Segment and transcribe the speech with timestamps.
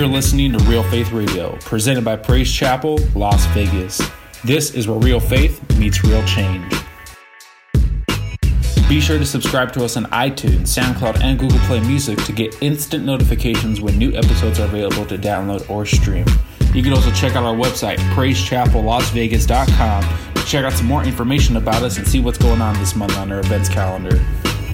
[0.00, 4.00] You're listening to Real Faith Radio, presented by Praise Chapel, Las Vegas.
[4.42, 6.72] This is where real faith meets real change.
[8.88, 12.62] Be sure to subscribe to us on iTunes, SoundCloud, and Google Play Music to get
[12.62, 16.24] instant notifications when new episodes are available to download or stream.
[16.72, 21.82] You can also check out our website, praisechapellasvegas.com, to check out some more information about
[21.82, 24.18] us and see what's going on this month on our events calendar.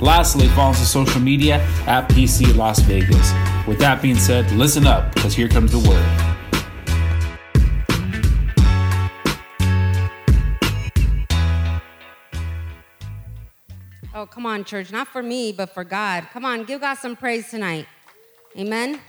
[0.00, 1.56] Lastly, follow us on social media
[1.88, 3.32] at PC Las Vegas.
[3.66, 6.06] With that being said, listen up, because here comes the word.
[14.14, 14.92] Oh, come on, church.
[14.92, 16.28] Not for me, but for God.
[16.32, 17.88] Come on, give God some praise tonight.
[18.56, 19.00] Amen.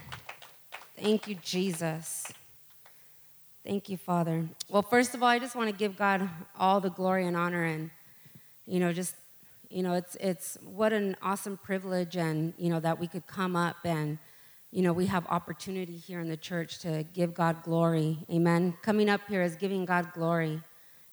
[0.99, 2.25] Thank you, Jesus.
[3.63, 4.49] Thank you, Father.
[4.69, 6.27] Well, first of all, I just want to give God
[6.58, 7.92] all the glory and honor and,
[8.66, 9.14] you know, just,
[9.69, 13.55] you know, it's, it's what an awesome privilege and, you know, that we could come
[13.55, 14.17] up and,
[14.72, 18.18] you know, we have opportunity here in the church to give God glory.
[18.30, 18.73] Amen.
[18.82, 20.62] Coming up here is giving God glory,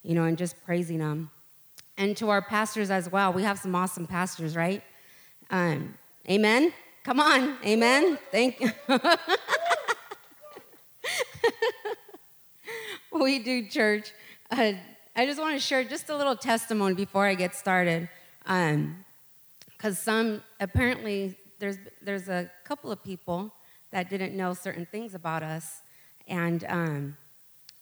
[0.03, 1.31] you know, and just praising Him
[1.97, 3.33] and to our pastors as well.
[3.33, 4.83] We have some awesome pastors, right?
[5.51, 5.95] Um,
[6.29, 6.73] amen.
[7.05, 8.19] Come on, amen.
[8.31, 8.71] Thank you.
[13.13, 14.11] we do church.
[14.51, 14.73] Uh,
[15.15, 18.09] I just want to share just a little testimony before I get started,
[18.43, 19.05] because um,
[19.93, 23.51] some apparently there's there's a couple of people
[23.91, 25.81] that didn't know certain things about us,
[26.29, 27.17] and um,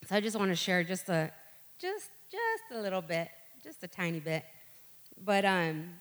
[0.07, 1.33] so I just want to share just a
[1.81, 3.29] just just a little bit
[3.65, 4.45] just a tiny bit.
[5.25, 5.95] But um,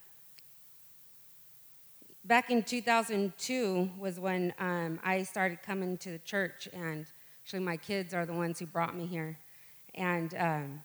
[2.25, 7.07] back in 2002 was when um, I started coming to the church, and
[7.43, 9.39] actually, my kids are the ones who brought me here.
[9.95, 10.81] And, um,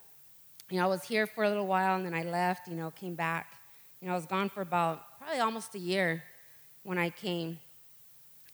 [0.71, 2.91] you know, I was here for a little while, and then I left, you know,
[2.91, 3.53] came back.
[4.01, 6.23] You know, I was gone for about probably almost a year
[6.87, 7.59] when I came.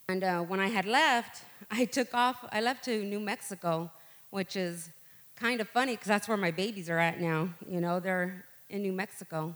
[0.08, 3.90] And uh, when I had left, I took off, I left to New Mexico,
[4.30, 4.88] which is
[5.36, 7.50] kind of funny because that's where my babies are at now.
[7.68, 9.54] You know, they're in New Mexico.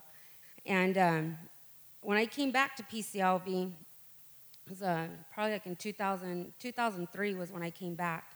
[0.67, 1.39] And um,
[2.03, 7.51] when I came back to PCLV, it was uh, probably like in 2000, 2003 was
[7.51, 8.33] when I came back.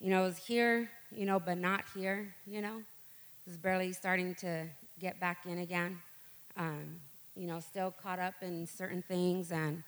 [0.00, 2.76] You know, I was here, you know, but not here, you know.
[2.76, 4.64] I was barely starting to
[4.98, 5.98] get back in again.
[6.56, 7.00] Um,
[7.38, 9.84] you know, still caught up in certain things and,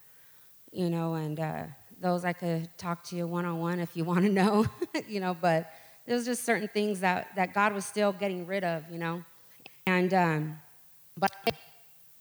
[0.71, 1.65] you know, and uh,
[2.00, 4.66] those I could talk to you one on one if you want to know,
[5.09, 5.72] you know, but
[6.06, 9.25] there was just certain things that, that God was still getting rid of, you know.
[9.87, 10.59] And, um,
[11.19, 11.33] but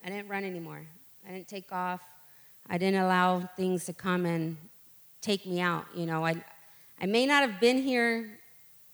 [0.03, 0.81] I didn't run anymore.
[1.27, 2.01] I didn't take off.
[2.67, 4.57] I didn't allow things to come and
[5.21, 6.25] take me out, you know.
[6.25, 6.43] I,
[6.99, 8.39] I may not have been here,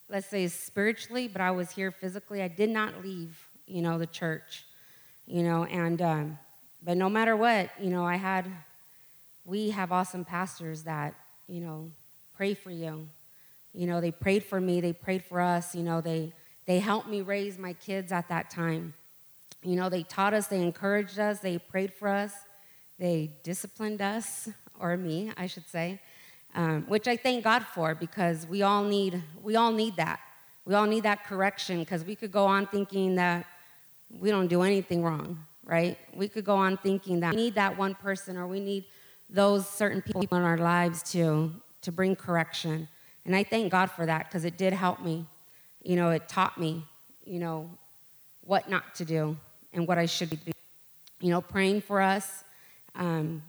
[0.10, 2.42] let's say spiritually, but I was here physically.
[2.42, 4.66] I did not leave, you know, the church,
[5.28, 6.40] you know, and, um,
[6.84, 8.46] but no matter what, you know, I had,
[9.44, 11.16] we have awesome pastors that,
[11.48, 11.92] you know,
[12.36, 13.08] pray for you,
[13.74, 16.32] you know, they prayed for me, they prayed for us, you know, they,
[16.66, 18.94] they helped me raise my kids at that time.
[19.64, 22.34] You know, they taught us, they encouraged us, they prayed for us,
[23.00, 24.50] they disciplined us,
[24.80, 26.00] or me, I should say,
[26.54, 30.20] um, which I thank God for because we all need, we all need that.
[30.66, 33.46] We all need that correction because we could go on thinking that
[34.20, 35.98] we don't do anything wrong, right?
[36.14, 38.86] We could go on thinking that we need that one person or we need
[39.30, 42.88] those certain people in our lives to, to bring correction.
[43.26, 45.26] And I thank God for that because it did help me.
[45.84, 46.84] You know, it taught me,
[47.26, 47.70] you know,
[48.42, 49.38] what not to do
[49.74, 50.54] and what I should be.
[51.20, 52.44] You know, praying for us.
[52.96, 53.42] Um,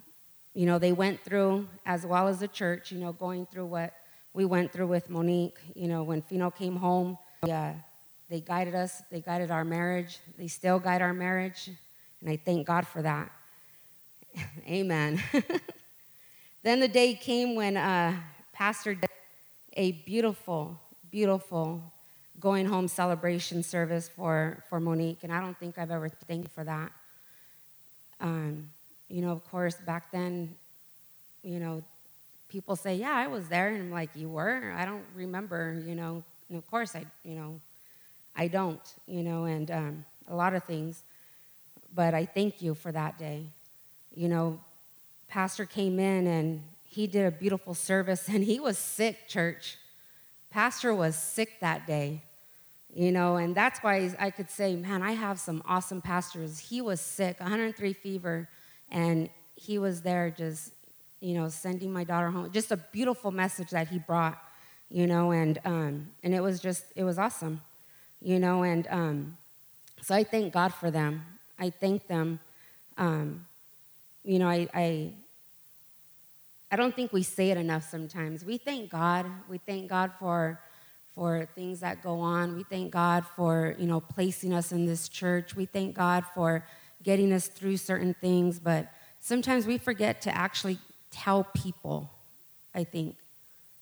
[0.54, 3.92] you know, they went through, as well as the church, you know, going through what
[4.32, 5.58] we went through with Monique.
[5.74, 7.72] You know, when Fino came home, uh,
[8.28, 11.70] they guided us, they guided our marriage, they still guide our marriage,
[12.20, 13.30] and I thank God for that.
[14.68, 15.22] Amen.
[16.62, 18.14] then the day came when uh,
[18.52, 19.10] Pastor did
[19.74, 20.80] a beautiful,
[21.10, 21.82] beautiful
[22.40, 26.64] going home celebration service for, for Monique, and I don't think I've ever thanked for
[26.64, 26.90] that.
[28.20, 28.70] Um,
[29.08, 30.54] you know, of course, back then,
[31.42, 31.82] you know,
[32.48, 35.94] people say, "Yeah, I was there," and I'm like, "You were?" I don't remember, you
[35.94, 36.24] know.
[36.48, 37.60] And of course, I, you know,
[38.36, 41.02] I don't, you know, and um, a lot of things.
[41.94, 43.46] But I thank you for that day.
[44.14, 44.60] You know,
[45.28, 49.78] Pastor came in and he did a beautiful service and he was sick, church.
[50.50, 52.22] Pastor was sick that day,
[52.94, 56.58] you know, and that's why I could say, man, I have some awesome pastors.
[56.58, 58.48] He was sick, 103 fever,
[58.90, 60.72] and he was there just,
[61.20, 62.50] you know, sending my daughter home.
[62.52, 64.38] Just a beautiful message that he brought,
[64.88, 67.60] you know, and, um, and it was just, it was awesome,
[68.20, 69.36] you know, and um,
[70.02, 71.24] so I thank God for them.
[71.58, 72.40] I thank them.
[72.98, 73.46] Um,
[74.24, 75.12] you know, I, I
[76.70, 78.44] I don't think we say it enough sometimes.
[78.44, 79.26] We thank God.
[79.48, 80.60] We thank God for
[81.14, 82.54] for things that go on.
[82.54, 85.56] We thank God for, you know, placing us in this church.
[85.56, 86.66] We thank God for
[87.02, 90.78] getting us through certain things, but sometimes we forget to actually
[91.10, 92.10] tell people,
[92.74, 93.16] I think.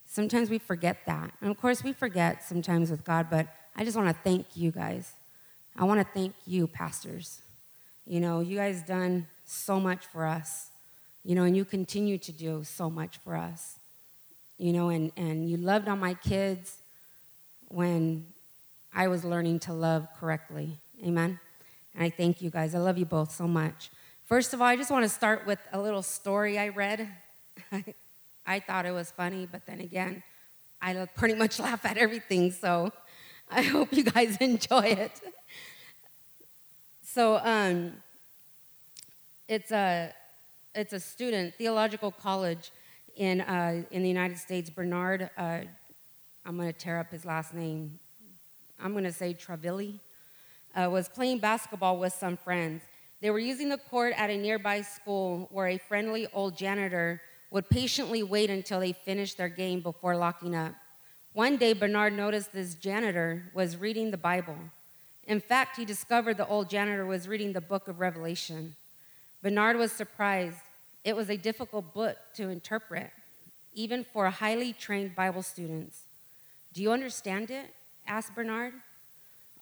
[0.06, 1.32] Sometimes we forget that.
[1.40, 4.70] And of course, we forget sometimes with God, but I just want to thank you
[4.70, 5.12] guys.
[5.76, 7.42] I want to thank you, pastors.
[8.06, 10.70] You know, you guys done so much for us,
[11.24, 13.78] you know, and you continue to do so much for us,
[14.58, 16.78] you know, and, and you loved on my kids
[17.68, 18.26] when
[18.94, 20.78] I was learning to love correctly.
[21.04, 21.40] Amen.
[21.94, 22.74] And I thank you guys.
[22.74, 23.90] I love you both so much.
[24.26, 27.08] First of all, I just want to start with a little story I read.
[28.46, 30.22] I thought it was funny, but then again,
[30.80, 32.92] I pretty much laugh at everything, so
[33.50, 35.20] I hope you guys enjoy it.
[37.02, 37.92] So, um,
[39.48, 40.12] it's a
[40.74, 42.72] it's a student, theological college
[43.16, 44.70] in uh, in the United States.
[44.70, 45.60] Bernard, uh,
[46.44, 47.98] I'm going to tear up his last name.
[48.80, 50.00] I'm going to say Travilli.
[50.76, 52.82] Uh, was playing basketball with some friends.
[53.20, 57.70] They were using the court at a nearby school where a friendly old janitor would
[57.70, 60.74] patiently wait until they finished their game before locking up.
[61.34, 64.56] One day, Bernard noticed this janitor was reading the Bible.
[65.26, 68.76] In fact, he discovered the old janitor was reading the book of Revelation.
[69.42, 70.58] Bernard was surprised.
[71.02, 73.10] It was a difficult book to interpret,
[73.74, 76.02] even for highly trained Bible students.
[76.72, 77.66] Do you understand it?
[78.06, 78.74] asked Bernard.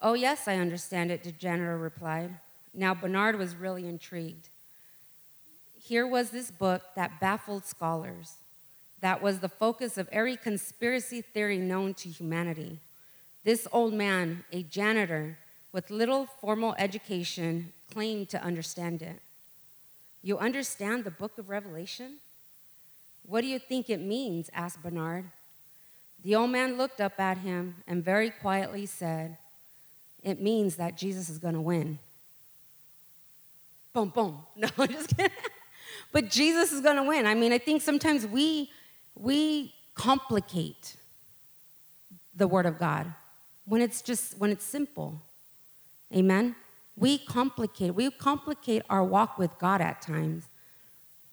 [0.02, 2.32] Oh, yes, I understand it, the janitor replied.
[2.74, 4.50] Now, Bernard was really intrigued.
[5.82, 8.34] Here was this book that baffled scholars,
[9.02, 12.78] that was the focus of every conspiracy theory known to humanity.
[13.44, 15.38] This old man, a janitor
[15.72, 19.20] with little formal education, claimed to understand it.
[20.22, 22.18] You understand the book of Revelation?
[23.26, 24.48] What do you think it means?
[24.54, 25.24] asked Bernard.
[26.22, 29.36] The old man looked up at him and very quietly said,
[30.22, 31.98] It means that Jesus is going to win.
[33.92, 34.38] Boom, boom.
[34.56, 35.36] No, I'm just kidding.
[36.12, 37.26] but Jesus is going to win.
[37.26, 38.70] I mean, I think sometimes we
[39.14, 40.96] we complicate
[42.34, 43.12] the word of God
[43.66, 45.20] when it's just when it's simple.
[46.14, 46.54] Amen.
[46.96, 47.94] We complicate.
[47.94, 50.48] We complicate our walk with God at times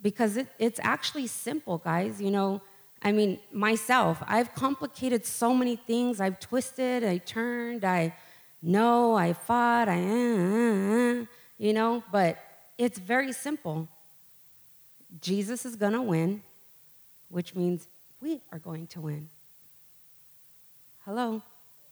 [0.01, 2.21] because it, it's actually simple, guys.
[2.21, 2.61] You know,
[3.01, 6.21] I mean, myself, I've complicated so many things.
[6.21, 8.15] I've twisted, I turned, I
[8.61, 9.97] know, I fought, I,
[11.57, 12.37] you know, but
[12.77, 13.87] it's very simple.
[15.21, 16.43] Jesus is going to win,
[17.29, 17.87] which means
[18.21, 19.29] we are going to win.
[21.05, 21.41] Hello,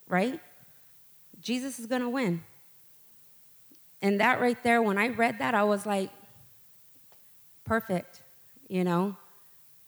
[0.06, 0.40] right?
[1.40, 2.44] Jesus is going to win.
[4.02, 6.10] And that right there, when I read that, I was like,
[7.64, 8.22] perfect,
[8.68, 9.16] you know?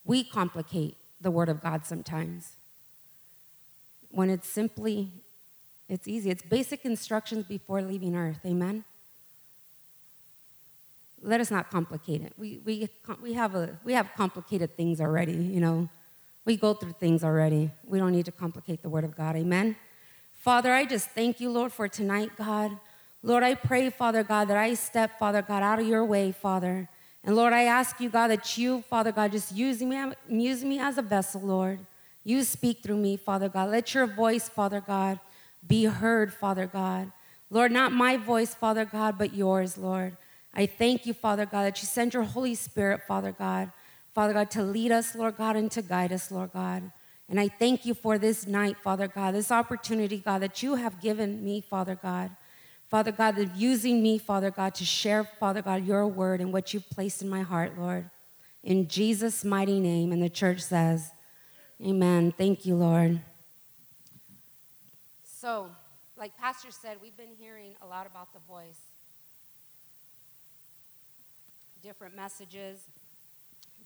[0.05, 2.53] We complicate the Word of God sometimes.
[4.11, 5.11] When it's simply,
[5.88, 6.31] it's easy.
[6.31, 8.41] It's basic instructions before leaving earth.
[8.44, 8.85] Amen?
[11.22, 12.32] Let us not complicate it.
[12.37, 12.88] We, we,
[13.22, 15.88] we, have a, we have complicated things already, you know.
[16.44, 17.70] We go through things already.
[17.84, 19.36] We don't need to complicate the Word of God.
[19.36, 19.77] Amen.
[20.32, 22.79] Father, I just thank you, Lord, for tonight, God.
[23.22, 26.89] Lord, I pray, Father God, that I step, Father God, out of your way, Father.
[27.22, 30.79] And Lord, I ask you, God, that you, Father God, just use me, use me
[30.79, 31.81] as a vessel, Lord.
[32.24, 33.70] You speak through me, Father God.
[33.70, 35.20] Let your voice, Father God,
[35.67, 37.12] be heard, Father God.
[37.50, 40.17] Lord, not my voice, Father God, but yours, Lord.
[40.54, 43.70] I thank you, Father God, that you send your Holy Spirit, Father God,
[44.12, 46.90] Father God, to lead us, Lord God, and to guide us, Lord God.
[47.28, 51.00] And I thank you for this night, Father God, this opportunity, God, that you have
[51.00, 52.30] given me, Father God.
[52.88, 56.90] Father God, using me, Father God, to share, Father God, your word and what you've
[56.90, 58.10] placed in my heart, Lord.
[58.64, 60.10] In Jesus' mighty name.
[60.10, 61.12] And the church says,
[61.80, 62.34] Amen.
[62.36, 63.20] Thank you, Lord.
[65.22, 65.70] So,
[66.19, 68.90] like Pastor said, we've been hearing a lot about the voice
[71.82, 72.81] different messages,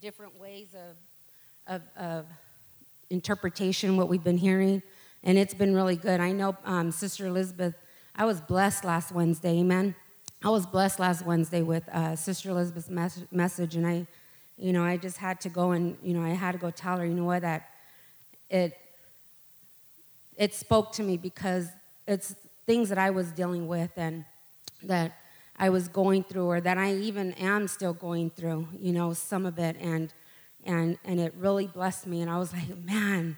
[0.00, 2.26] different ways of, of, of
[3.10, 4.82] interpretation, what we've been hearing,
[5.22, 6.18] and it's been really good.
[6.20, 7.74] I know um, Sister Elizabeth,
[8.16, 9.94] I was blessed last Wednesday, amen.
[10.42, 14.06] I was blessed last Wednesday with uh, Sister Elizabeth's mes- message, and I,
[14.56, 16.98] you know, I just had to go and, you know, I had to go tell
[16.98, 17.68] her, you know what, that
[18.50, 18.76] it,
[20.36, 21.68] it spoke to me because
[22.08, 22.34] it's
[22.66, 24.24] things that I was dealing with and
[24.82, 25.12] that
[25.56, 29.46] I was going through or that I even am still going through, you know, some
[29.46, 30.12] of it and
[30.64, 33.36] and and it really blessed me and I was like, man,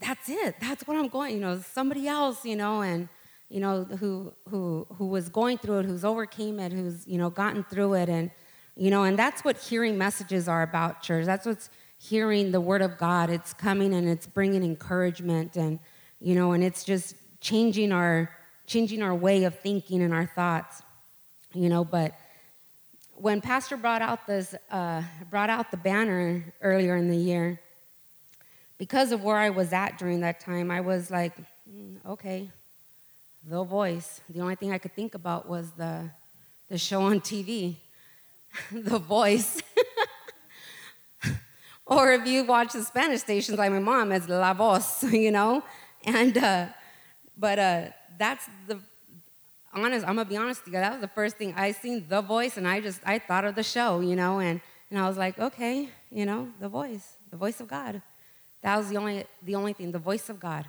[0.00, 0.56] that's it.
[0.60, 3.08] That's what I'm going, you know, somebody else, you know, and
[3.48, 7.30] you know, who who who was going through it, who's overcame it, who's, you know,
[7.30, 8.30] gotten through it and
[8.76, 11.26] you know, and that's what hearing messages are about, church.
[11.26, 13.28] That's what's hearing the word of God.
[13.28, 15.78] It's coming and it's bringing encouragement and,
[16.18, 18.30] you know, and it's just changing our,
[18.66, 20.82] changing our way of thinking and our thoughts,
[21.52, 22.14] you know, but
[23.14, 27.60] when Pastor brought out this, uh, brought out the banner earlier in the year,
[28.78, 31.36] because of where I was at during that time, I was like,
[31.70, 32.50] mm, okay,
[33.46, 34.20] the voice.
[34.30, 36.10] The only thing I could think about was the,
[36.68, 37.76] the show on TV,
[38.72, 39.60] the voice.
[41.86, 45.62] or if you watch the Spanish stations like my mom, it's La Voz, you know?
[46.04, 46.66] And, uh,
[47.36, 47.84] but uh,
[48.18, 48.78] that's the,
[49.72, 52.20] honest, I'm gonna be honest with you, that was the first thing I seen, The
[52.20, 54.40] Voice, and I just, I thought of the show, you know?
[54.40, 54.60] And,
[54.90, 58.02] and I was like, okay, you know, the voice, the voice of God.
[58.62, 60.66] That was the only, the only thing, the voice of God.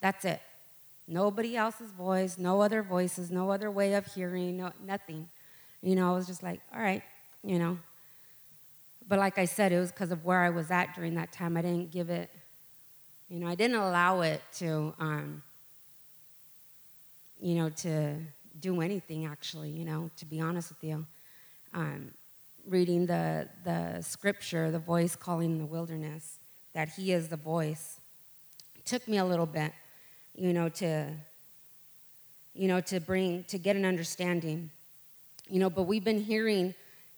[0.00, 0.40] That's it.
[1.06, 5.28] Nobody else's voice, no other voices, no other way of hearing, no, nothing.
[5.80, 7.02] You know, I was just like, all right,
[7.42, 7.78] you know.
[9.08, 11.56] But like I said, it was because of where I was at during that time.
[11.56, 12.30] I didn't give it,
[13.30, 15.42] you know, I didn't allow it to, um,
[17.40, 18.14] you know, to
[18.60, 21.06] do anything actually, you know, to be honest with you.
[21.74, 22.10] Um,
[22.66, 26.38] reading the, the scripture, the voice calling in the wilderness,
[26.74, 28.00] that he is the voice.
[28.84, 29.72] Took me a little bit,
[30.34, 31.06] you know, to,
[32.54, 34.70] you know, to bring, to get an understanding,
[35.48, 36.74] you know, but we've been hearing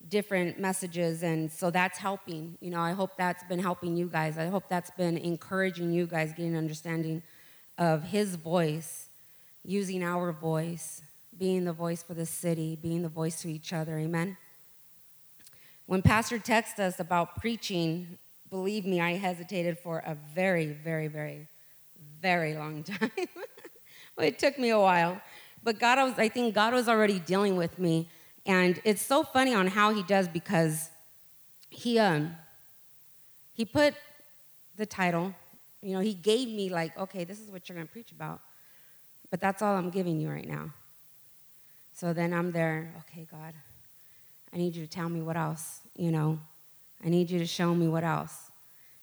[0.08, 4.38] different messages and so that's helping you know i hope that's been helping you guys
[4.38, 7.22] i hope that's been encouraging you guys getting an understanding
[7.76, 9.09] of his voice
[9.64, 11.02] using our voice
[11.36, 14.36] being the voice for the city being the voice to each other amen
[15.86, 18.18] when pastor texted us about preaching
[18.50, 21.46] believe me, I hesitated for a very, very, very,
[22.20, 23.10] very long time.
[24.16, 25.20] well, it took me a while.
[25.62, 28.08] But God was, I think God was already dealing with me.
[28.44, 30.90] And it's so funny on how he does because
[31.68, 32.34] he um
[33.52, 33.94] he put
[34.76, 35.34] the title,
[35.82, 38.40] you know, he gave me like, okay, this is what you're gonna preach about.
[39.30, 40.70] But that's all I'm giving you right now.
[41.92, 43.54] So then I'm there, okay, God,
[44.52, 46.38] I need you to tell me what else, you know,
[47.04, 48.50] I need you to show me what else.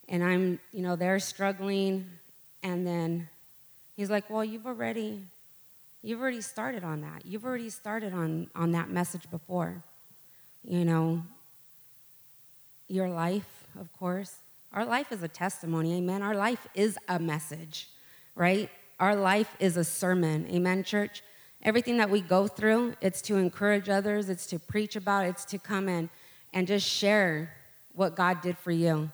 [0.09, 2.05] And I'm, you know, they're struggling.
[2.63, 3.29] And then
[3.95, 5.23] he's like, Well, you've already,
[6.01, 7.25] you've already started on that.
[7.25, 9.83] You've already started on, on that message before.
[10.63, 11.23] You know,
[12.87, 14.35] your life, of course.
[14.73, 16.21] Our life is a testimony, amen.
[16.21, 17.87] Our life is a message,
[18.35, 18.69] right?
[18.99, 21.21] Our life is a sermon, amen, church.
[21.61, 25.59] Everything that we go through, it's to encourage others, it's to preach about, it's to
[25.59, 26.09] come in
[26.53, 27.53] and just share
[27.93, 29.11] what God did for you.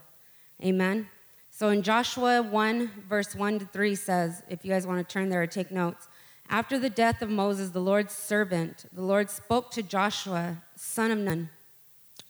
[0.63, 1.07] Amen.
[1.49, 5.29] So in Joshua 1, verse 1 to 3 says, if you guys want to turn
[5.29, 6.07] there or take notes,
[6.49, 11.19] after the death of Moses, the Lord's servant, the Lord spoke to Joshua, son of
[11.19, 11.49] Nun,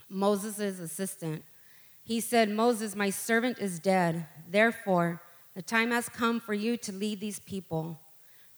[0.09, 1.43] Moses' assistant.
[2.03, 4.25] He said, Moses, my servant is dead.
[4.49, 5.21] Therefore,
[5.55, 7.99] the time has come for you to lead these people,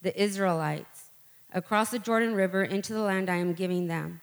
[0.01, 1.11] the Israelites,
[1.53, 4.21] across the Jordan River into the land I am giving them.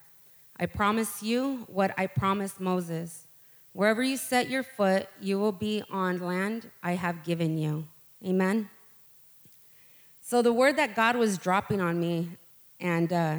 [0.59, 3.27] I promise you what I promised Moses.
[3.73, 7.87] Wherever you set your foot, you will be on land I have given you.
[8.25, 8.69] Amen.
[10.21, 12.29] So, the word that God was dropping on me
[12.81, 13.39] and uh,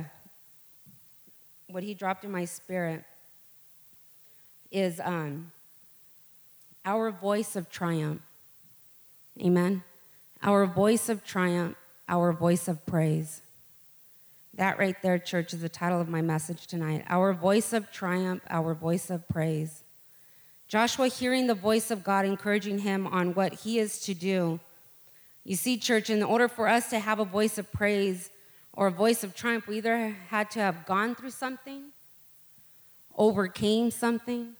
[1.69, 3.03] what He dropped in my spirit
[4.69, 5.51] is um,
[6.85, 8.21] our voice of triumph.
[9.41, 9.83] Amen.
[10.41, 11.75] Our voice of triumph,
[12.07, 13.41] our voice of praise.
[14.53, 17.03] That right there, church, is the title of my message tonight.
[17.07, 19.83] Our voice of triumph, our voice of praise.
[20.67, 24.59] Joshua hearing the voice of God encouraging him on what he is to do.
[25.43, 28.29] You see, church, in order for us to have a voice of praise
[28.73, 31.85] or a voice of triumph, we either had to have gone through something,
[33.15, 34.53] overcame something,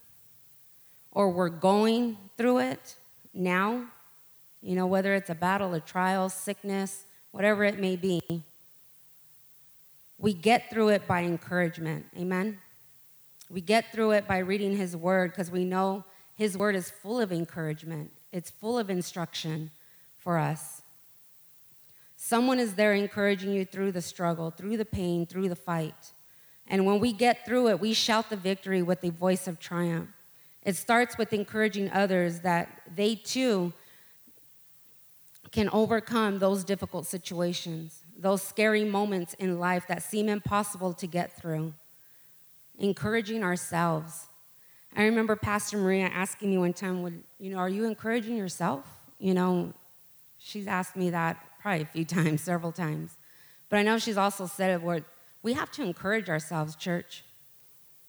[1.12, 2.96] or we're going through it
[3.34, 3.86] now.
[4.64, 8.22] You know, whether it's a battle, a trial, sickness, whatever it may be.
[10.18, 12.06] We get through it by encouragement.
[12.18, 12.60] Amen?
[13.50, 16.06] We get through it by reading His Word because we know
[16.36, 19.70] His Word is full of encouragement, it's full of instruction
[20.18, 20.82] for us.
[22.16, 26.14] Someone is there encouraging you through the struggle, through the pain, through the fight.
[26.68, 30.10] And when we get through it, we shout the victory with a voice of triumph.
[30.64, 33.74] It starts with encouraging others that they too
[35.54, 41.38] can overcome those difficult situations, those scary moments in life that seem impossible to get
[41.38, 41.74] through
[42.80, 44.26] encouraging ourselves.
[44.96, 48.84] I remember Pastor Maria asking me one time, would, you know, are you encouraging yourself?
[49.20, 49.74] You know,
[50.40, 53.16] she's asked me that probably a few times, several times.
[53.70, 55.04] But I know she's also said it where
[55.44, 57.24] we have to encourage ourselves, church.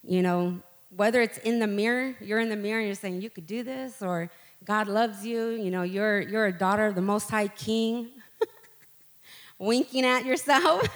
[0.03, 0.61] You know,
[0.97, 3.63] whether it's in the mirror, you're in the mirror and you're saying, You could do
[3.63, 4.31] this, or
[4.65, 8.09] God loves you, you know, you're, you're a daughter of the Most High King,
[9.59, 10.89] winking at yourself,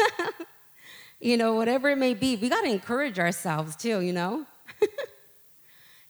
[1.20, 2.36] you know, whatever it may be.
[2.36, 4.46] We got to encourage ourselves too, you know?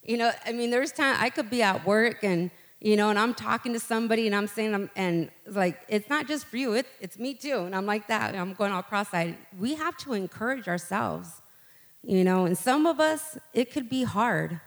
[0.05, 3.19] you know, I mean, there's time I could be at work and, you know, and
[3.19, 6.59] I'm talking to somebody and I'm saying, I'm, and it's like, it's not just for
[6.59, 7.65] you, it, it's me too.
[7.65, 9.37] And I'm like that, and I'm going all cross eyed.
[9.59, 11.43] We have to encourage ourselves,
[12.05, 14.61] you know, and some of us, it could be hard.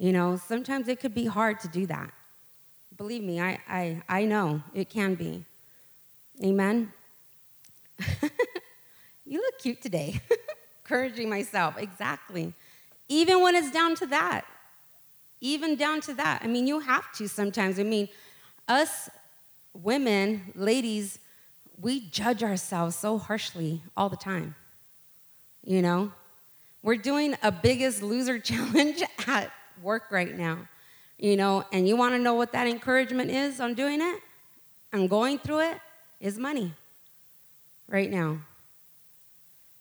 [0.00, 2.10] You know, sometimes it could be hard to do that.
[2.96, 5.44] Believe me, I, I, I know it can be.
[6.42, 6.90] Amen.
[9.26, 10.18] you look cute today.
[10.84, 12.54] Encouraging myself, exactly.
[13.10, 14.46] Even when it's down to that.
[15.42, 16.40] Even down to that.
[16.42, 17.78] I mean, you have to sometimes.
[17.78, 18.08] I mean,
[18.68, 19.10] us
[19.74, 21.18] women, ladies,
[21.78, 24.54] we judge ourselves so harshly all the time.
[25.62, 26.12] You know?
[26.82, 30.58] We're doing a biggest loser challenge at work right now,
[31.18, 34.20] you know, and you want to know what that encouragement is on doing it
[34.92, 35.78] and going through it
[36.20, 36.72] is money
[37.88, 38.38] right now.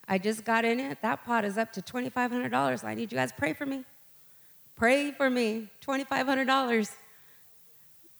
[0.07, 1.01] I just got in it.
[1.01, 2.83] That pot is up to $2,500.
[2.83, 3.83] I need you guys pray for me.
[4.75, 5.67] Pray for me.
[5.85, 6.91] $2,500.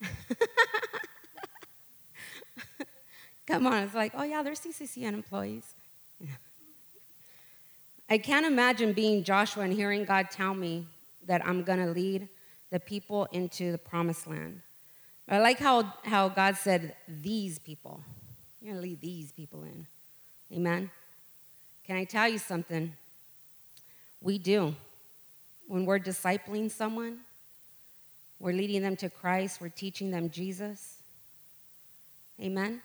[3.48, 3.84] Come on.
[3.84, 5.74] It's like, oh, yeah, there's CCCN employees.
[8.10, 10.86] I can't imagine being Joshua and hearing God tell me
[11.30, 12.28] that I'm going to lead
[12.72, 14.62] the people into the promised land.
[15.30, 18.02] I like how, how God said, these people.
[18.60, 19.86] You're going to lead these people in.
[20.52, 20.90] Amen?
[21.86, 22.94] Can I tell you something?
[24.22, 24.74] We do.
[25.68, 27.20] When we're discipling someone,
[28.40, 30.98] we're leading them to Christ, we're teaching them Jesus.
[32.42, 32.82] Amen?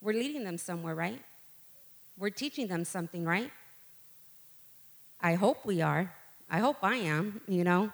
[0.00, 1.22] We're leading them somewhere, right?
[2.18, 3.52] We're teaching them something, right?
[5.20, 6.12] I hope we are.
[6.50, 7.92] I hope I am, you know.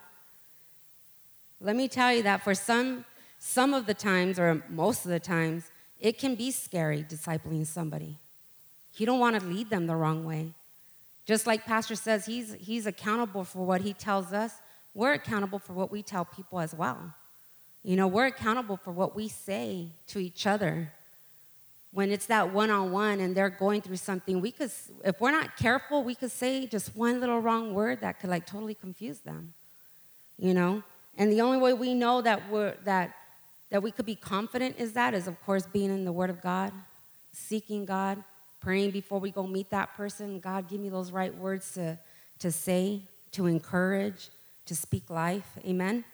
[1.60, 3.04] Let me tell you that for some,
[3.38, 8.16] some of the times, or most of the times, it can be scary discipling somebody.
[8.96, 10.52] You don't want to lead them the wrong way.
[11.26, 14.52] Just like Pastor says, he's, he's accountable for what he tells us.
[14.94, 17.14] We're accountable for what we tell people as well.
[17.82, 20.92] You know, we're accountable for what we say to each other.
[21.96, 24.70] When it's that one on one and they're going through something, we could,
[25.02, 28.44] if we're not careful, we could say just one little wrong word that could like
[28.44, 29.54] totally confuse them.
[30.36, 30.82] You know?
[31.16, 33.16] And the only way we know that we're that
[33.70, 36.42] that we could be confident is that is of course being in the Word of
[36.42, 36.70] God,
[37.32, 38.22] seeking God,
[38.60, 40.38] praying before we go meet that person.
[40.38, 41.98] God, give me those right words to,
[42.40, 43.00] to say,
[43.32, 44.28] to encourage,
[44.66, 45.56] to speak life.
[45.64, 46.04] Amen.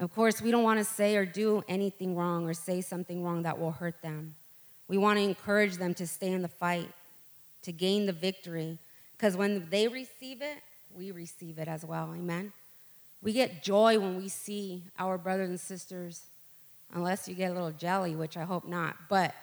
[0.00, 3.42] Of course, we don't want to say or do anything wrong or say something wrong
[3.42, 4.34] that will hurt them.
[4.88, 6.88] We want to encourage them to stay in the fight,
[7.62, 8.78] to gain the victory,
[9.12, 10.56] because when they receive it,
[10.96, 12.14] we receive it as well.
[12.16, 12.50] Amen.
[13.22, 16.22] We get joy when we see our brothers and sisters,
[16.94, 18.96] unless you get a little jelly, which I hope not.
[19.10, 19.34] But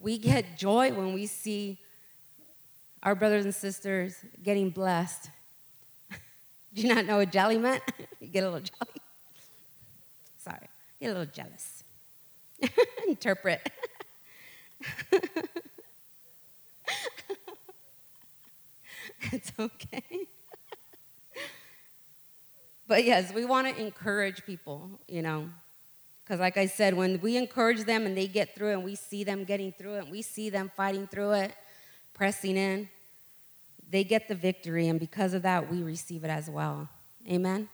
[0.00, 1.76] we get joy when we see
[3.02, 5.28] our brothers and sisters getting blessed.
[6.74, 7.82] Do you not know what jelly meant?
[8.20, 9.03] you get a little jelly.
[10.44, 10.68] Sorry,
[11.00, 11.84] get a little jealous.
[13.08, 13.70] Interpret.
[19.32, 20.28] it's okay.
[22.86, 25.48] But yes, we want to encourage people, you know.
[26.22, 28.94] Because, like I said, when we encourage them and they get through it and we
[28.94, 31.54] see them getting through it and we see them fighting through it,
[32.12, 32.90] pressing in,
[33.90, 34.88] they get the victory.
[34.88, 36.88] And because of that, we receive it as well.
[37.26, 37.70] Amen.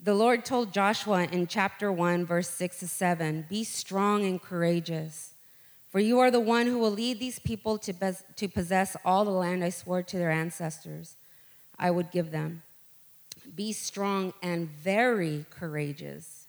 [0.00, 5.34] The Lord told Joshua in chapter 1, verse 6 to 7 Be strong and courageous,
[5.90, 7.92] for you are the one who will lead these people to,
[8.36, 11.16] to possess all the land I swore to their ancestors
[11.78, 12.62] I would give them.
[13.56, 16.46] Be strong and very courageous.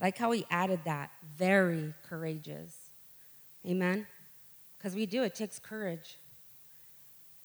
[0.00, 2.76] Like how he added that, very courageous.
[3.64, 4.08] Amen?
[4.76, 6.16] Because we do, it takes courage.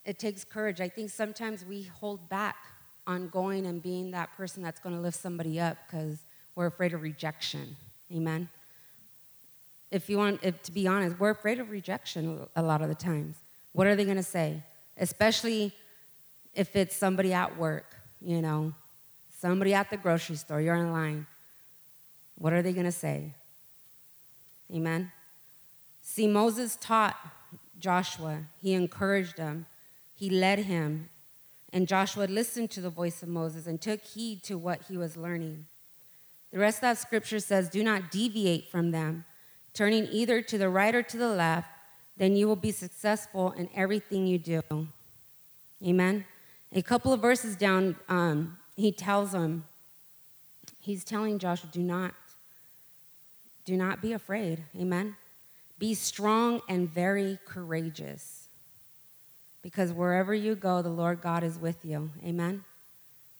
[0.04, 0.80] It takes courage.
[0.80, 2.56] I think sometimes we hold back
[3.06, 6.94] on going and being that person that's going to lift somebody up because we're afraid
[6.94, 7.76] of rejection.
[8.12, 8.48] Amen?
[9.90, 12.94] If you want if, to be honest, we're afraid of rejection a lot of the
[12.94, 13.36] times.
[13.72, 14.62] What are they going to say?
[14.96, 15.72] Especially
[16.54, 18.72] if it's somebody at work, you know,
[19.38, 21.26] somebody at the grocery store, you're in line.
[22.36, 23.32] What are they going to say?
[24.72, 25.12] Amen.
[26.00, 27.16] See, Moses taught
[27.78, 29.66] Joshua, he encouraged him,
[30.14, 31.08] he led him,
[31.74, 35.16] and Joshua listened to the voice of Moses and took heed to what he was
[35.16, 35.66] learning.
[36.52, 39.24] The rest of that scripture says, Do not deviate from them,
[39.74, 41.68] turning either to the right or to the left,
[42.16, 44.62] then you will be successful in everything you do.
[45.84, 46.24] Amen.
[46.72, 49.64] A couple of verses down, um, he tells them,
[50.78, 52.14] he's telling Joshua, do not,
[53.64, 54.62] do not be afraid.
[54.78, 55.16] Amen.
[55.80, 58.43] Be strong and very courageous.
[59.64, 62.10] Because wherever you go, the Lord God is with you.
[62.22, 62.62] Amen.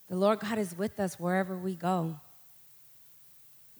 [0.09, 2.17] The Lord God is with us wherever we go.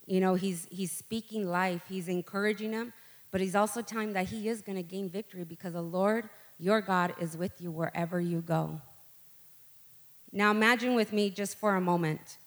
[0.05, 2.93] You know, he's, he's speaking life, he's encouraging them,
[3.31, 6.29] but he's also telling that he is going to gain victory because the Lord,
[6.59, 8.79] your God, is with you wherever you go.
[10.31, 12.37] Now imagine with me just for a moment.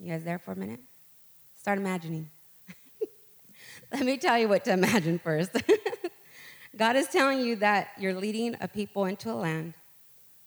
[0.00, 0.80] You guys there for a minute?
[1.60, 2.28] Start imagining.
[3.92, 5.52] Let me tell you what to imagine first.
[6.76, 9.74] God is telling you that you're leading a people into a land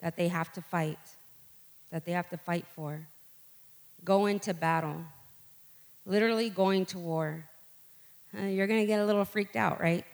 [0.02, 1.00] that they have to fight,
[1.92, 3.08] that they have to fight for,
[4.04, 5.04] go into battle
[6.06, 7.46] literally going to war.
[8.38, 10.06] Uh, you're going to get a little freaked out, right?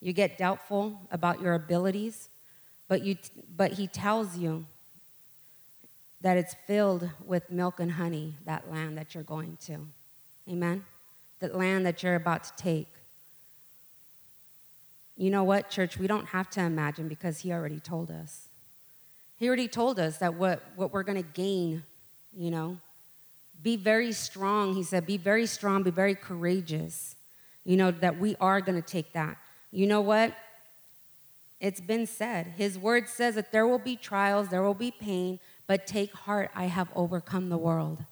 [0.00, 2.28] You get doubtful about your abilities,
[2.88, 3.16] but, you,
[3.56, 4.66] but he tells you
[6.20, 9.78] that it's filled with milk and honey, that land that you're going to.
[10.50, 10.84] Amen?
[11.40, 12.88] That land that you're about to take.
[15.16, 15.96] You know what, church?
[15.96, 18.48] We don't have to imagine because he already told us.
[19.36, 21.84] He already told us that what, what we're going to gain,
[22.36, 22.78] you know,
[23.62, 24.74] be very strong.
[24.74, 27.16] He said, Be very strong, be very courageous.
[27.64, 29.38] You know, that we are going to take that.
[29.70, 30.34] You know what?
[31.60, 32.54] It's been said.
[32.58, 36.50] His word says that there will be trials, there will be pain, but take heart,
[36.54, 38.04] I have overcome the world.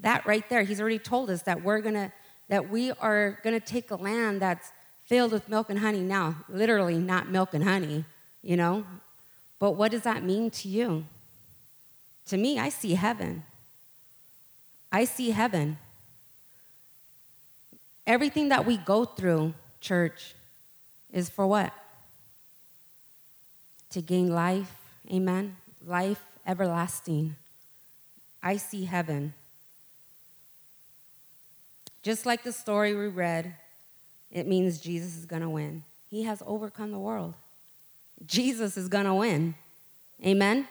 [0.00, 2.12] That right there, he's already told us that we're to
[2.48, 4.72] that we are going to take a land that's
[5.06, 8.04] filled with milk and honey now, literally not milk and honey,
[8.42, 8.84] you know?
[9.58, 11.04] But what does that mean to you?
[12.26, 13.44] To me, I see heaven.
[14.90, 15.78] I see heaven.
[18.06, 20.34] Everything that we go through, church,
[21.12, 21.72] is for what?
[23.90, 24.74] To gain life,
[25.10, 25.56] amen?
[25.86, 27.36] Life everlasting.
[28.42, 29.34] I see heaven.
[32.02, 33.54] Just like the story we read,
[34.32, 35.84] it means Jesus is going to win.
[36.08, 37.34] He has overcome the world.
[38.26, 39.54] Jesus is going to win.
[40.24, 40.66] Amen?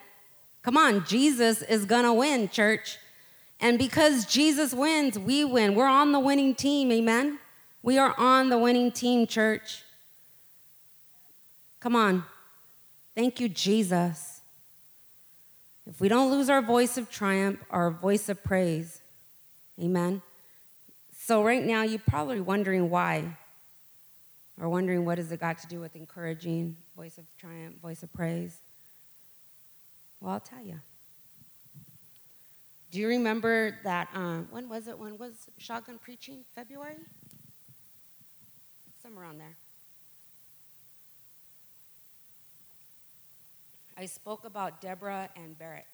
[0.64, 2.98] Come on, Jesus is going to win, church.
[3.60, 5.76] And because Jesus wins, we win.
[5.76, 7.40] We're on the winning team, amen?
[7.84, 9.84] We are on the winning team, church.
[11.80, 12.24] Come on.
[13.16, 14.42] Thank you, Jesus.
[15.88, 19.02] If we don't lose our voice of triumph, our voice of praise,
[19.80, 20.22] amen?
[21.18, 23.38] So, right now, you're probably wondering why,
[24.62, 28.14] or wondering what has it got to do with encouraging, voice of triumph, voice of
[28.14, 28.62] praise.
[30.22, 30.80] Well, I'll tell you.
[32.92, 34.10] Do you remember that?
[34.14, 35.00] Uh, when was it?
[35.00, 36.46] When was shotgun preaching?
[36.54, 36.98] February?
[39.02, 39.58] Somewhere on there.
[43.98, 45.88] I spoke about Deborah and Barak.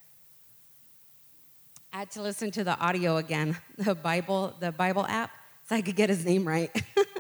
[1.93, 5.31] I had to listen to the audio again, the Bible, the Bible app,
[5.69, 6.69] so I could get his name right.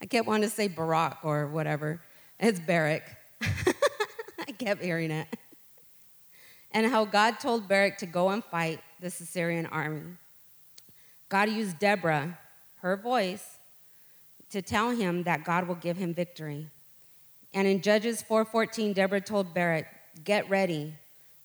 [0.00, 2.00] I kept wanting to say Barack or whatever.
[2.38, 3.02] It's Barak.
[3.42, 5.28] I kept hearing it.
[6.72, 10.02] And how God told Barak to go and fight the Syrian army.
[11.28, 12.38] God used Deborah,
[12.80, 13.58] her voice,
[14.50, 16.68] to tell him that God will give him victory.
[17.52, 19.86] And in Judges 4:14, Deborah told Barak,
[20.24, 20.94] "Get ready.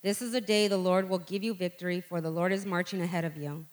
[0.02, 3.02] This is a day the Lord will give you victory, for the Lord is marching
[3.02, 3.66] ahead of you."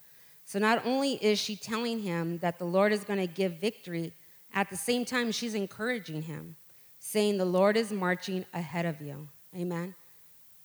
[0.45, 4.13] So not only is she telling him that the Lord is going to give victory,
[4.57, 6.57] at the same time she's encouraging him,
[6.99, 9.29] saying the Lord is marching ahead of you.
[9.55, 9.95] Amen.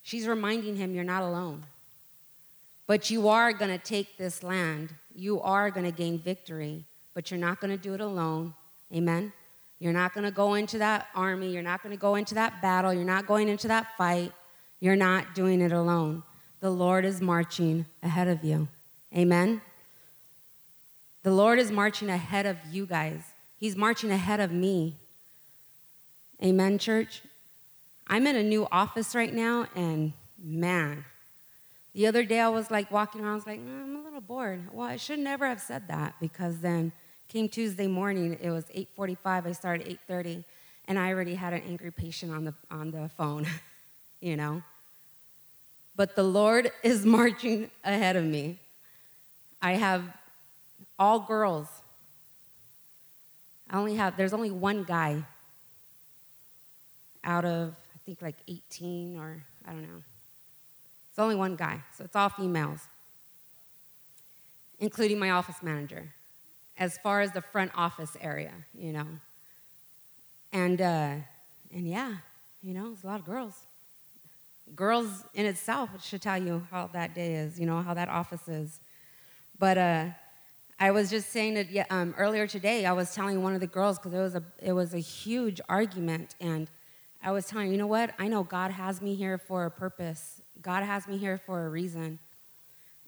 [0.01, 1.65] She's reminding him you're not alone.
[2.87, 4.93] But you are going to take this land.
[5.13, 8.53] You are going to gain victory, but you're not going to do it alone.
[8.93, 9.33] Amen?
[9.79, 11.51] You're not going to go into that army.
[11.51, 12.93] You're not going to go into that battle.
[12.93, 14.31] You're not going into that fight.
[14.79, 16.23] You're not doing it alone.
[16.61, 18.69] The Lord is marching ahead of you.
[19.15, 19.61] Amen?
[21.23, 23.21] The Lord is marching ahead of you guys.
[23.61, 24.97] He's marching ahead of me.
[26.43, 27.21] Amen, church?
[28.07, 31.05] I'm in a new office right now, and man,
[31.93, 34.19] the other day I was like walking around, I was like, mm, I'm a little
[34.19, 34.63] bored.
[34.73, 36.91] Well, I should never have said that because then
[37.27, 40.43] came Tuesday morning, it was 8:45, I started 8:30,
[40.85, 43.45] and I already had an angry patient on the on the phone,
[44.21, 44.63] you know.
[45.95, 48.57] But the Lord is marching ahead of me.
[49.61, 50.03] I have
[50.97, 51.80] all girls.
[53.71, 55.23] I only have there's only one guy
[57.23, 60.03] out of I think like 18 or I don't know.
[61.09, 62.87] It's only one guy, so it's all females,
[64.79, 66.13] including my office manager,
[66.77, 69.07] as far as the front office area, you know.
[70.53, 71.15] And, uh,
[71.73, 72.15] and yeah,
[72.63, 73.67] you know, it's a lot of girls.
[74.73, 78.47] girls in itself should tell you how that day is, you know, how that office
[78.47, 78.79] is.
[79.59, 80.05] But uh,
[80.81, 82.87] I was just saying that um, earlier today.
[82.87, 85.61] I was telling one of the girls because it was a it was a huge
[85.69, 86.71] argument, and
[87.21, 88.15] I was telling you know what?
[88.17, 90.41] I know God has me here for a purpose.
[90.59, 92.17] God has me here for a reason.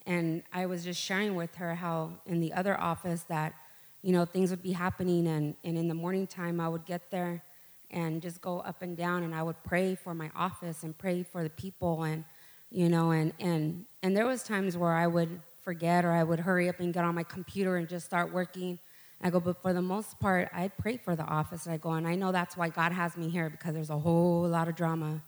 [0.05, 3.55] And I was just sharing with her how in the other office that,
[4.03, 7.09] you know, things would be happening, and, and in the morning time I would get
[7.09, 7.41] there
[7.89, 11.23] and just go up and down and I would pray for my office and pray
[11.23, 12.23] for the people and
[12.71, 16.39] you know and and and there was times where I would forget or I would
[16.39, 18.79] hurry up and get on my computer and just start working.
[19.21, 21.65] I go, but for the most part, I pray for the office.
[21.67, 24.47] I go, and I know that's why God has me here because there's a whole
[24.47, 25.21] lot of drama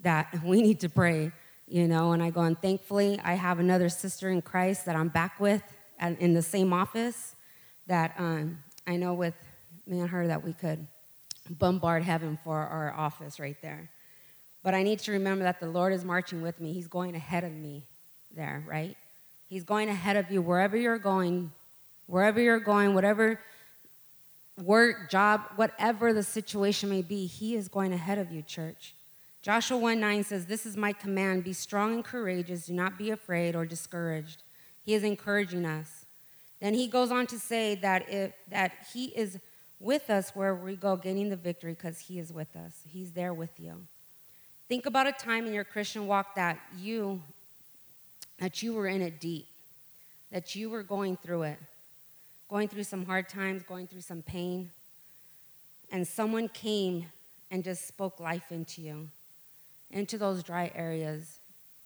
[0.00, 1.32] that we need to pray,
[1.66, 2.12] you know.
[2.12, 5.62] And I go, and thankfully, I have another sister in Christ that I'm back with
[5.98, 7.34] and in the same office
[7.86, 9.34] that um, I know with
[9.86, 10.86] me and her that we could
[11.50, 13.90] bombard heaven for our office right there.
[14.62, 16.72] But I need to remember that the Lord is marching with me.
[16.72, 17.86] He's going ahead of me
[18.34, 18.96] there, right?
[19.48, 21.52] He's going ahead of you wherever you're going,
[22.06, 23.40] wherever you're going, whatever
[24.62, 28.94] work, job, whatever the situation may be, He is going ahead of you, church.
[29.42, 33.10] Joshua 1 9 says, This is my command be strong and courageous, do not be
[33.10, 34.42] afraid or discouraged.
[34.84, 36.06] He is encouraging us.
[36.60, 39.38] Then he goes on to say that, if, that he is
[39.84, 42.80] with us where we go, gaining the victory because He is with us.
[42.88, 43.86] He's there with you.
[44.68, 47.20] Think about a time in your Christian walk that you
[48.38, 49.46] that you were in it deep,
[50.30, 51.58] that you were going through it,
[52.48, 54.70] going through some hard times, going through some pain,
[55.90, 57.06] and someone came
[57.50, 59.08] and just spoke life into you,
[59.90, 61.38] into those dry areas,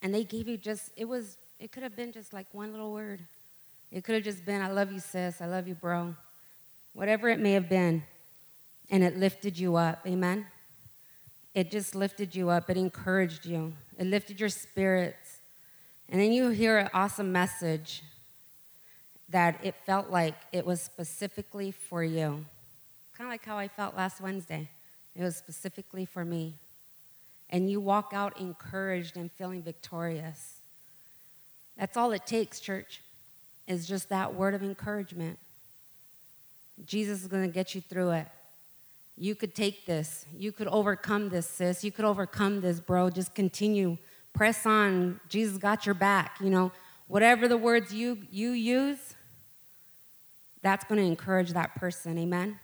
[0.03, 2.93] and they gave you just it was it could have been just like one little
[2.93, 3.23] word.
[3.91, 5.41] It could have just been, I love you, sis.
[5.41, 6.15] I love you, bro
[6.99, 8.03] whatever it may have been,
[8.91, 10.05] and it lifted you up.
[10.05, 10.45] Amen?
[11.55, 15.28] It just lifted you up, it encouraged you, it lifted your spirits.
[16.09, 18.03] And then you hear an awesome message
[19.29, 22.47] that it felt like it was specifically for you.
[23.17, 24.71] Kind of like how I felt last Wednesday.
[25.15, 26.55] It was specifically for me.
[27.51, 30.61] And you walk out encouraged and feeling victorious.
[31.77, 33.03] That's all it takes, church,
[33.67, 35.39] is just that word of encouragement.
[36.87, 38.27] Jesus is going to get you through it.
[39.17, 40.25] You could take this.
[40.37, 41.85] You could overcome this, sis.
[41.85, 43.11] You could overcome this, bro.
[43.11, 43.99] Just continue.
[44.39, 45.19] Press on.
[45.29, 46.37] Jesus got your back.
[46.41, 46.71] You know,
[47.09, 49.17] whatever the words you, you use,
[50.63, 52.17] that's going to encourage that person.
[52.17, 52.61] Amen.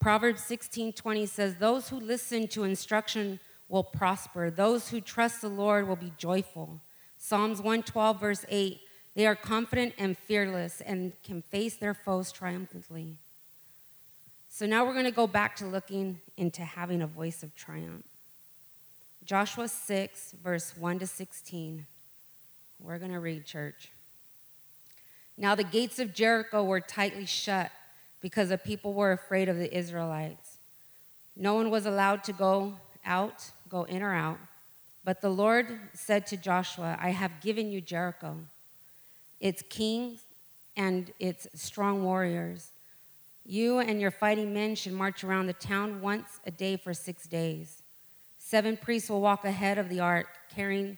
[0.00, 3.40] Proverbs 16 20 says, Those who listen to instruction
[3.70, 4.50] will prosper.
[4.50, 6.82] Those who trust the Lord will be joyful.
[7.16, 8.78] Psalms 112, verse 8
[9.14, 13.16] They are confident and fearless and can face their foes triumphantly.
[14.50, 18.04] So now we're going to go back to looking into having a voice of triumph.
[19.28, 21.86] Joshua 6, verse 1 to 16.
[22.80, 23.90] We're going to read, church.
[25.36, 27.70] Now the gates of Jericho were tightly shut
[28.22, 30.56] because the people were afraid of the Israelites.
[31.36, 32.72] No one was allowed to go
[33.04, 34.38] out, go in or out.
[35.04, 38.34] But the Lord said to Joshua, I have given you Jericho,
[39.40, 40.20] its kings
[40.74, 42.70] and its strong warriors.
[43.44, 47.26] You and your fighting men should march around the town once a day for six
[47.26, 47.77] days.
[48.48, 50.96] Seven priests will walk ahead of the ark, carrying,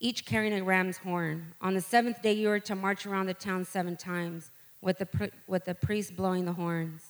[0.00, 1.52] each carrying a ram's horn.
[1.60, 5.30] On the seventh day, you are to march around the town seven times, with the,
[5.46, 7.02] with the priest blowing the horns.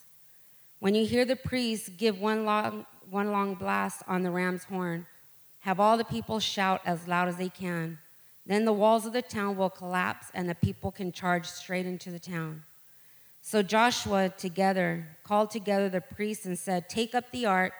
[0.80, 5.06] When you hear the priest give one long, one long blast on the ram's horn,
[5.60, 8.00] have all the people shout as loud as they can.
[8.46, 12.10] Then the walls of the town will collapse, and the people can charge straight into
[12.10, 12.64] the town.
[13.42, 17.74] So Joshua together called together the priests and said, Take up the ark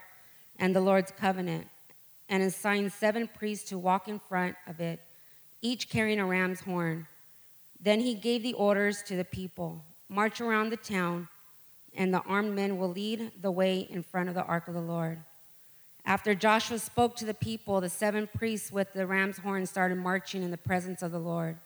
[0.60, 1.66] and the Lord's covenant,
[2.28, 5.00] and assigned seven priests to walk in front of it,
[5.62, 7.06] each carrying a ram's horn.
[7.80, 11.28] Then he gave the orders to the people March around the town,
[11.94, 14.80] and the armed men will lead the way in front of the ark of the
[14.80, 15.18] Lord.
[16.06, 20.42] After Joshua spoke to the people, the seven priests with the ram's horn started marching
[20.42, 21.58] in the presence of the Lord,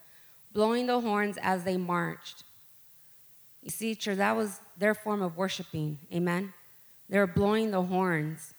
[0.53, 2.43] blowing the horns as they marched.
[3.63, 5.99] You see, church, that was their form of worshiping.
[6.13, 6.53] Amen.
[7.09, 8.55] They were blowing the horns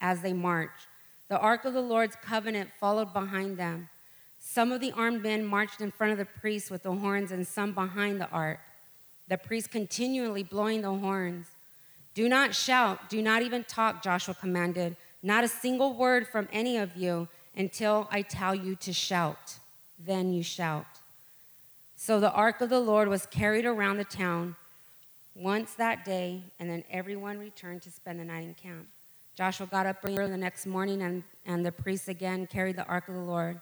[0.00, 0.86] as they marched.
[1.30, 3.88] The ark of the Lord's covenant followed behind them.
[4.40, 7.46] Some of the armed men marched in front of the priests with the horns, and
[7.46, 8.58] some behind the ark.
[9.28, 11.46] The priests continually blowing the horns.
[12.14, 14.96] Do not shout, do not even talk, Joshua commanded.
[15.22, 19.60] Not a single word from any of you until I tell you to shout.
[20.04, 20.86] Then you shout.
[21.94, 24.56] So the ark of the Lord was carried around the town
[25.36, 28.88] once that day, and then everyone returned to spend the night in camp.
[29.40, 33.08] Joshua got up early the next morning, and, and the priests again carried the ark
[33.08, 33.58] of the Lord.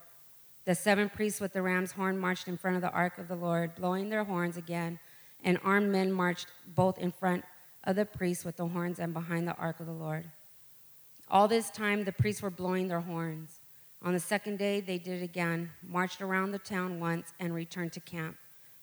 [0.65, 3.37] The seven priests with the ram's horn marched in front of the ark of the
[3.37, 4.99] Lord, blowing their horns again,
[5.45, 7.45] and armed men marched both in front
[7.85, 10.25] of the priests with the horns and behind the ark of the Lord.
[11.31, 13.61] All this time, the priests were blowing their horns.
[14.03, 17.93] On the second day, they did it again, marched around the town once, and returned
[17.93, 18.37] to camp.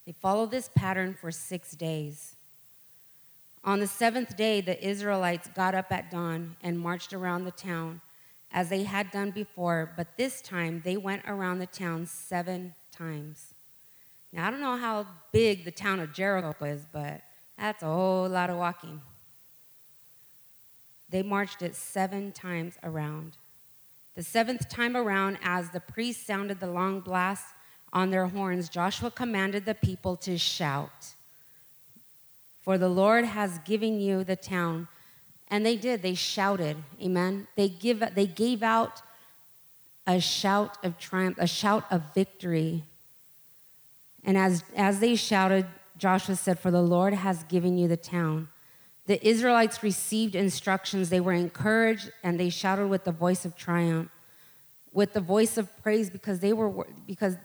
[0.05, 2.37] They followed this pattern for six days.
[3.65, 7.99] On the seventh day, the Israelites got up at dawn and marched around the town
[8.51, 13.55] as they had done before, but this time they went around the town seven times.
[14.31, 17.21] Now, I don't know how big the town of Jericho is, but
[17.57, 19.01] that's a whole lot of walking.
[21.09, 23.35] They marched it seven times around.
[24.13, 27.47] The seventh time around, as the priests sounded the long blast
[27.91, 31.15] on their horns, Joshua commanded the people to shout,
[32.65, 34.87] For the Lord has given you the town.
[35.47, 37.47] And they did, they shouted, amen.
[37.55, 39.03] They, give, they gave out
[40.07, 42.83] a shout of triumph, a shout of victory.
[44.23, 48.49] And as, as they shouted, Joshua said, For the Lord has given you the town.
[49.05, 51.09] The Israelites received instructions.
[51.09, 54.09] They were encouraged and they shouted with the voice of triumph,
[54.91, 57.37] with the voice of praise because they were because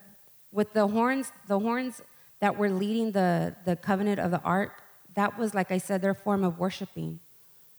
[0.53, 2.01] with the horns, the horns
[2.41, 4.80] that were leading the, the covenant of the ark,
[5.21, 7.21] that was like I said, their form of worshiping.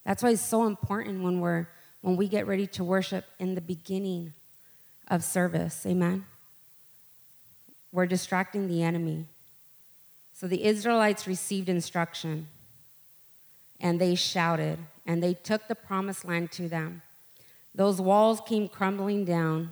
[0.05, 1.67] That's why it's so important when we're
[2.01, 4.33] when we get ready to worship in the beginning
[5.07, 5.83] of service.
[5.87, 6.25] Amen.
[7.91, 9.25] We're distracting the enemy.
[10.33, 12.47] So the Israelites received instruction
[13.79, 14.77] and they shouted,
[15.07, 17.01] and they took the promised land to them.
[17.73, 19.71] Those walls came crumbling down.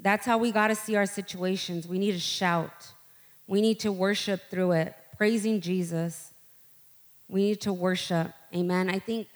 [0.00, 1.88] That's how we got to see our situations.
[1.88, 2.92] We need to shout.
[3.48, 6.33] We need to worship through it, praising Jesus.
[7.28, 8.32] We need to worship.
[8.54, 8.90] Amen.
[8.90, 9.28] I think,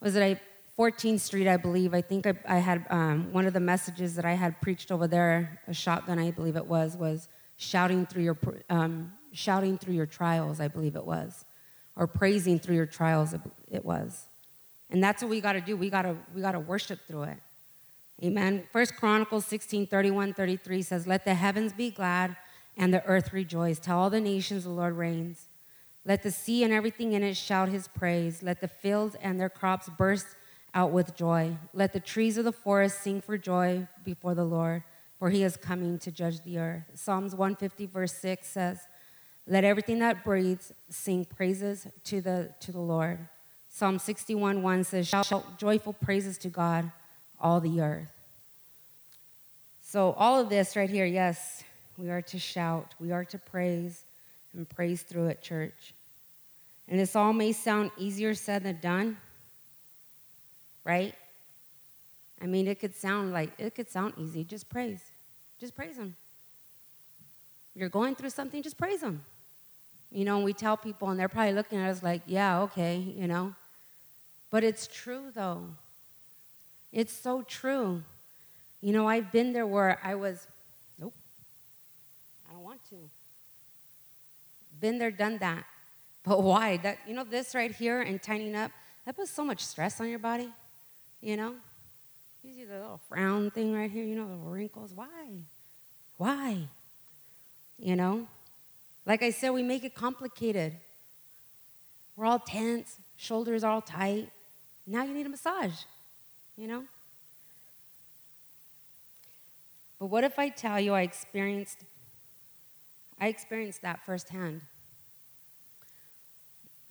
[0.00, 0.40] was it I,
[0.78, 1.94] 14th Street, I believe.
[1.94, 5.06] I think I, I had um, one of the messages that I had preached over
[5.06, 10.06] there, a shotgun, I believe it was, was shouting through your, um, shouting through your
[10.06, 11.46] trials, I believe it was
[11.96, 13.34] or praising through your trials
[13.70, 14.26] it was
[14.90, 17.24] and that's what we got to do we got to we got to worship through
[17.24, 17.38] it
[18.22, 22.36] amen first chronicles 16 31 33 says let the heavens be glad
[22.76, 25.46] and the earth rejoice tell all the nations the lord reigns
[26.06, 29.50] let the sea and everything in it shout his praise let the fields and their
[29.50, 30.28] crops burst
[30.72, 34.82] out with joy let the trees of the forest sing for joy before the lord
[35.18, 38.86] for he is coming to judge the earth psalms 150 verse 6 says
[39.46, 43.18] let everything that breathes sing praises to the, to the Lord.
[43.68, 46.90] Psalm 61 1 says, Shout joyful praises to God,
[47.40, 48.10] all the earth.
[49.80, 51.62] So, all of this right here, yes,
[51.96, 54.04] we are to shout, we are to praise,
[54.52, 55.94] and praise through it, church.
[56.88, 59.16] And this all may sound easier said than done,
[60.84, 61.14] right?
[62.40, 64.44] I mean, it could sound like, it could sound easy.
[64.44, 65.00] Just praise.
[65.58, 66.14] Just praise Him.
[67.74, 69.24] You're going through something, just praise Him.
[70.12, 73.26] You know, we tell people, and they're probably looking at us like, yeah, okay, you
[73.26, 73.54] know.
[74.50, 75.64] But it's true, though.
[76.92, 78.02] It's so true.
[78.80, 80.46] You know, I've been there where I was,
[81.00, 81.14] nope,
[82.48, 82.96] I don't want to.
[84.80, 85.64] Been there, done that.
[86.26, 86.78] But why?
[86.78, 88.72] That you know, this right here and tightening up,
[89.04, 90.50] that puts so much stress on your body.
[91.20, 91.54] You know?
[92.42, 94.92] You see the little frown thing right here, you know, the wrinkles.
[94.94, 95.44] Why?
[96.16, 96.68] Why?
[97.78, 98.26] You know?
[99.06, 100.74] Like I said, we make it complicated.
[102.16, 104.30] We're all tense, shoulders all tight.
[104.86, 105.84] Now you need a massage,
[106.56, 106.84] you know?
[109.98, 111.84] But what if I tell you I experienced
[113.18, 114.60] I experienced that firsthand.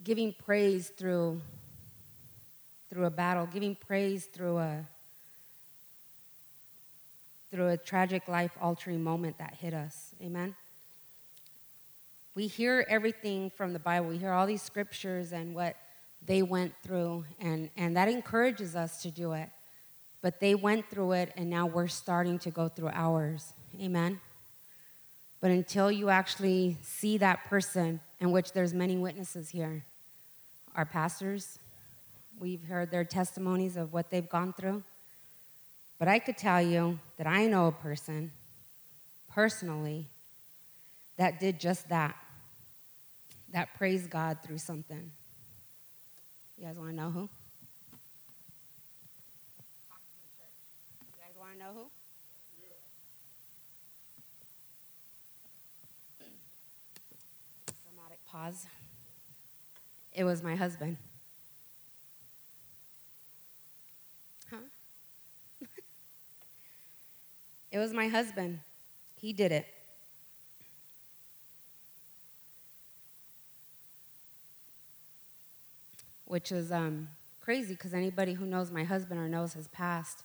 [0.06, 1.42] Giving praise through
[2.90, 4.86] through a battle, giving praise through a
[7.52, 10.16] through a tragic life altering moment that hit us.
[10.22, 10.56] Amen
[12.36, 14.10] we hear everything from the Bible.
[14.10, 15.78] We hear all these scriptures and what
[16.26, 19.50] they went through, and, and that encourages us to do it.
[20.22, 23.54] But they went through it, and now we're starting to go through ours.
[23.80, 24.20] Amen?
[25.40, 29.86] But until you actually see that person, in which there's many witnesses here,
[30.76, 31.60] our pastors,
[32.40, 34.84] we've heard their testimonies of what they've gone through.
[35.98, 38.32] But I could tell you that I know a person
[39.34, 40.08] personally
[41.18, 42.16] that did just that
[43.54, 45.12] that praised God through something.
[46.58, 47.22] You guys want to know who?
[47.22, 47.30] You
[51.20, 51.86] guys want to know who?
[57.86, 58.68] Dramatic pause.
[60.16, 60.96] It was my husband.
[64.50, 64.58] Huh?
[67.72, 68.62] it was my husband.
[69.18, 69.68] He did it.
[76.24, 77.10] Which is um,
[77.42, 80.24] crazy because anybody who knows my husband or knows his past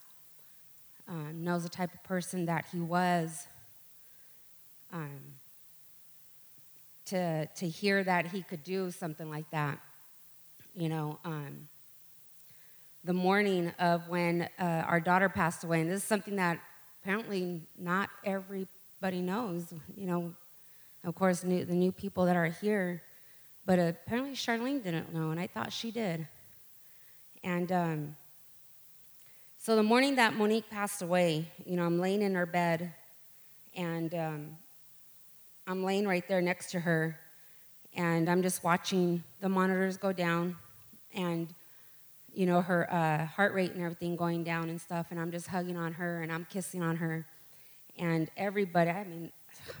[1.09, 3.45] um, knows the type of person that he was.
[4.93, 5.40] Um,
[7.11, 9.77] to, to hear that he could do something like that,
[10.73, 11.67] you know, um,
[13.03, 16.57] the morning of when uh, our daughter passed away, and this is something that
[17.01, 20.33] apparently not everybody knows, you know,
[21.03, 23.01] of course, new, the new people that are here,
[23.65, 26.25] but apparently Charlene didn't know, and I thought she did.
[27.43, 28.15] And um,
[29.57, 32.93] so the morning that Monique passed away, you know, I'm laying in her bed,
[33.75, 34.57] and um,
[35.67, 37.19] I'm laying right there next to her,
[37.95, 40.57] and I'm just watching the monitors go down,
[41.13, 41.53] and
[42.33, 45.07] you know, her uh, heart rate and everything going down and stuff.
[45.11, 47.25] And I'm just hugging on her and I'm kissing on her.
[47.97, 49.31] And everybody, I mean,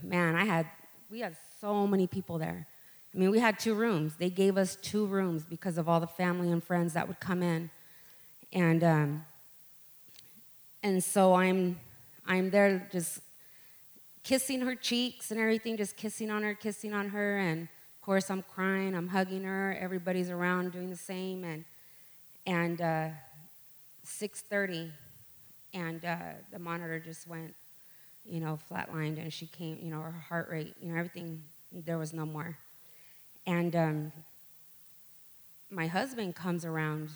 [0.03, 0.67] man, I had,
[1.09, 2.67] we had so many people there.
[3.13, 4.13] I mean, we had two rooms.
[4.17, 7.41] They gave us two rooms because of all the family and friends that would come
[7.41, 7.69] in.
[8.53, 9.25] And, um,
[10.83, 11.79] and so I'm,
[12.25, 13.21] I'm there just
[14.23, 17.37] kissing her cheeks and everything, just kissing on her, kissing on her.
[17.37, 19.77] And of course, I'm crying, I'm hugging her.
[19.79, 21.43] Everybody's around doing the same.
[21.43, 21.65] And,
[22.45, 23.09] and uh,
[24.05, 24.91] 6.30
[25.73, 26.17] and uh,
[26.51, 27.53] the monitor just went
[28.25, 31.41] you know flatlined and she came you know her heart rate you know everything
[31.71, 32.57] there was no more
[33.47, 34.11] and um,
[35.69, 37.09] my husband comes around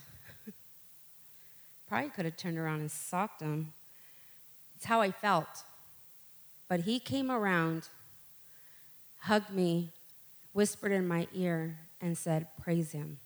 [1.87, 3.73] probably could have turned around and socked him
[4.75, 5.63] it's how i felt
[6.68, 7.89] but he came around
[9.20, 9.91] hugged me
[10.53, 13.18] whispered in my ear and said praise him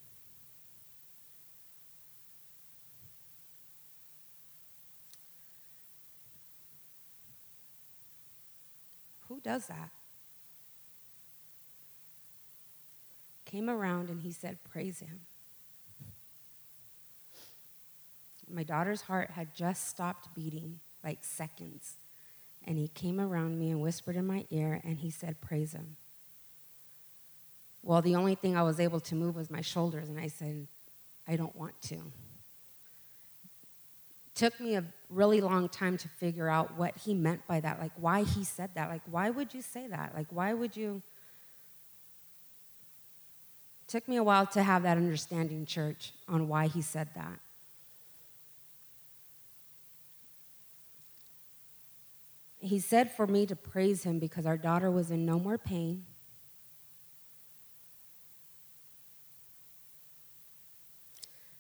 [9.30, 9.90] Who does that?
[13.46, 15.22] Came around and he said, Praise him.
[18.52, 21.94] My daughter's heart had just stopped beating, like seconds.
[22.66, 25.98] And he came around me and whispered in my ear and he said, Praise him.
[27.82, 30.68] Well, the only thing I was able to move was my shoulders, and I said,
[31.28, 32.12] I don't want to
[34.40, 37.92] took me a really long time to figure out what he meant by that, like
[37.98, 38.88] why he said that.
[38.88, 40.16] Like, why would you say that?
[40.16, 41.02] Like, why would you?
[43.88, 47.40] Took me a while to have that understanding, church, on why he said that.
[52.60, 56.06] He said for me to praise him because our daughter was in no more pain.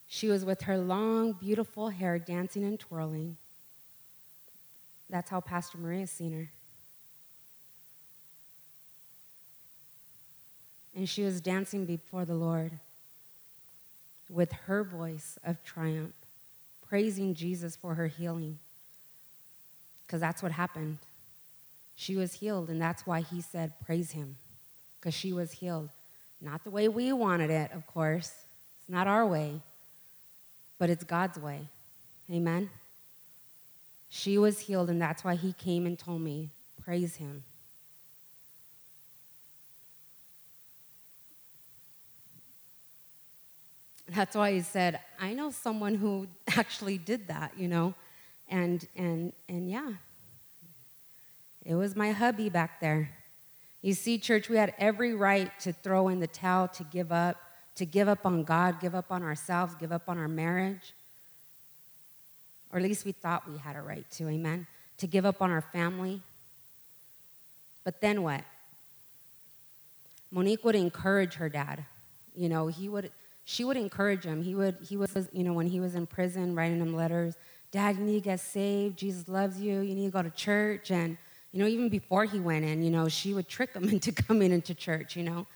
[0.07, 3.37] She was with her long, beautiful hair dancing and twirling.
[5.09, 6.49] That's how Pastor Maria seen her.
[10.95, 12.73] And she was dancing before the Lord
[14.29, 16.13] with her voice of triumph,
[16.87, 18.59] praising Jesus for her healing.
[20.09, 20.97] Because that's what happened.
[21.95, 24.37] She was healed, and that's why he said, Praise him,
[24.99, 25.89] because she was healed.
[26.41, 28.31] Not the way we wanted it, of course.
[28.79, 29.61] It's not our way
[30.79, 31.59] but it's God's way.
[32.31, 32.69] Amen?
[34.07, 36.49] She was healed, and that's why he came and told me,
[36.81, 37.43] Praise him.
[44.07, 47.93] That's why he said, I know someone who actually did that, you know?
[48.49, 49.93] And, and, and yeah,
[51.63, 53.11] it was my hubby back there.
[53.81, 57.37] You see, church, we had every right to throw in the towel, to give up,
[57.75, 60.93] to give up on God, give up on ourselves, give up on our marriage.
[62.71, 64.67] Or at least we thought we had a right to, amen?
[64.97, 66.21] To give up on our family.
[67.83, 68.43] But then what?
[70.31, 71.85] Monique would encourage her dad.
[72.35, 73.11] You know, he would,
[73.45, 74.43] she would encourage him.
[74.43, 77.35] He would, he was, you know, when he was in prison, writing him letters.
[77.71, 78.97] Dad, you need to get saved.
[78.97, 79.81] Jesus loves you.
[79.81, 80.91] You need to go to church.
[80.91, 81.17] And,
[81.51, 84.51] you know, even before he went in, you know, she would trick him into coming
[84.51, 85.47] into church, you know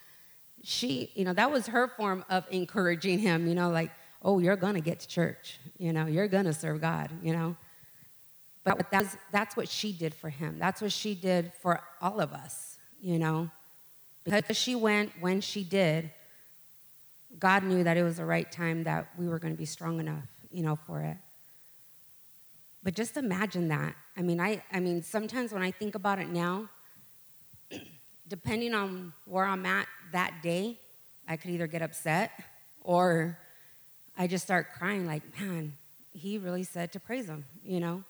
[0.63, 3.91] she, you know, that was her form of encouraging him, you know, like,
[4.23, 7.33] oh, you're going to get to church, you know, you're going to serve God, you
[7.33, 7.55] know.
[8.63, 10.57] But that's, that's what she did for him.
[10.57, 13.51] That's what she did for all of us, you know.
[14.23, 16.09] Because she went when she did,
[17.37, 19.99] God knew that it was the right time that we were going to be strong
[19.99, 21.17] enough, you know, for it.
[22.83, 23.95] But just imagine that.
[24.17, 26.69] I mean, I, I mean, sometimes when I think about it now,
[28.27, 30.77] depending on where I'm at that day,
[31.27, 32.31] I could either get upset
[32.81, 33.39] or
[34.17, 35.77] I just start crying, like, man,
[36.11, 38.03] he really said to praise him, you know?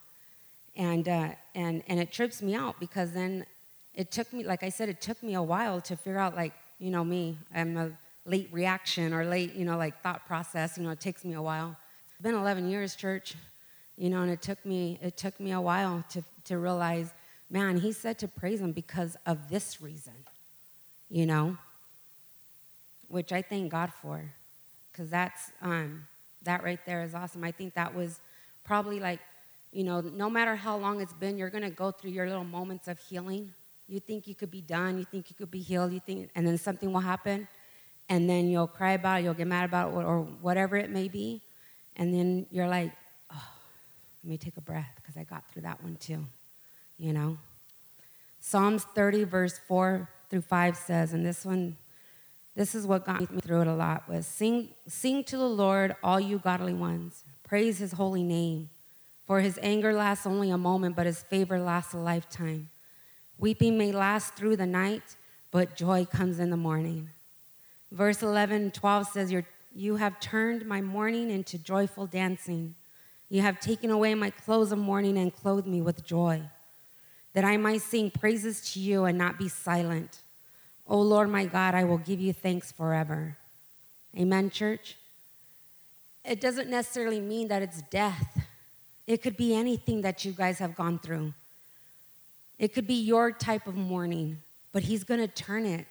[0.76, 3.45] And, uh, and, and it trips me out because then
[3.93, 6.53] it took me, like I said, it took me a while to figure out, like,
[6.80, 7.91] you know, me, I'm a
[8.26, 10.78] late reaction or late, you know, like thought process.
[10.78, 11.78] You know, it takes me a while.
[12.09, 13.36] It's been 11 years, church,
[13.97, 17.13] you know, and it took me, it took me a while to, to realize,
[17.49, 20.13] man, he said to praise him because of this reason,
[21.09, 21.57] you know,
[23.07, 24.33] which I thank God for,
[24.91, 26.07] because that's, um,
[26.43, 27.43] that right there is awesome.
[27.43, 28.19] I think that was
[28.63, 29.19] probably like,
[29.71, 32.43] you know, no matter how long it's been, you're going to go through your little
[32.43, 33.53] moments of healing.
[33.87, 36.47] You think you could be done, you think you could be healed, you think, and
[36.47, 37.47] then something will happen,
[38.09, 41.07] and then you'll cry about it, you'll get mad about it, or whatever it may
[41.07, 41.41] be,
[41.95, 42.91] and then you're like,
[44.24, 46.26] let me take a breath because I got through that one too,
[46.97, 47.38] you know.
[48.39, 51.76] Psalms 30, verse 4 through 5 says, and this one,
[52.55, 55.95] this is what got me through it a lot, was sing, sing to the Lord,
[56.03, 57.26] all you godly ones.
[57.43, 58.69] Praise his holy name.
[59.26, 62.69] For his anger lasts only a moment, but his favor lasts a lifetime.
[63.38, 65.17] Weeping may last through the night,
[65.51, 67.09] but joy comes in the morning.
[67.91, 69.34] Verse 11 and 12 says,
[69.76, 72.76] You have turned my mourning into joyful dancing.
[73.34, 76.43] You have taken away my clothes of mourning and clothed me with joy,
[77.34, 80.19] that I might sing praises to you and not be silent.
[80.86, 83.36] O Lord my God, I will give you thanks forever.
[84.15, 84.97] Amen, church?
[86.23, 88.45] It doesn't necessarily mean that it's death,
[89.07, 91.34] it could be anything that you guys have gone through.
[92.59, 95.88] It could be your type of mourning, but He's gonna turn it.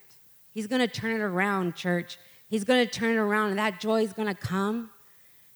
[0.52, 2.20] He's gonna turn it around, church.
[2.48, 4.90] He's gonna turn it around, and that joy is gonna come.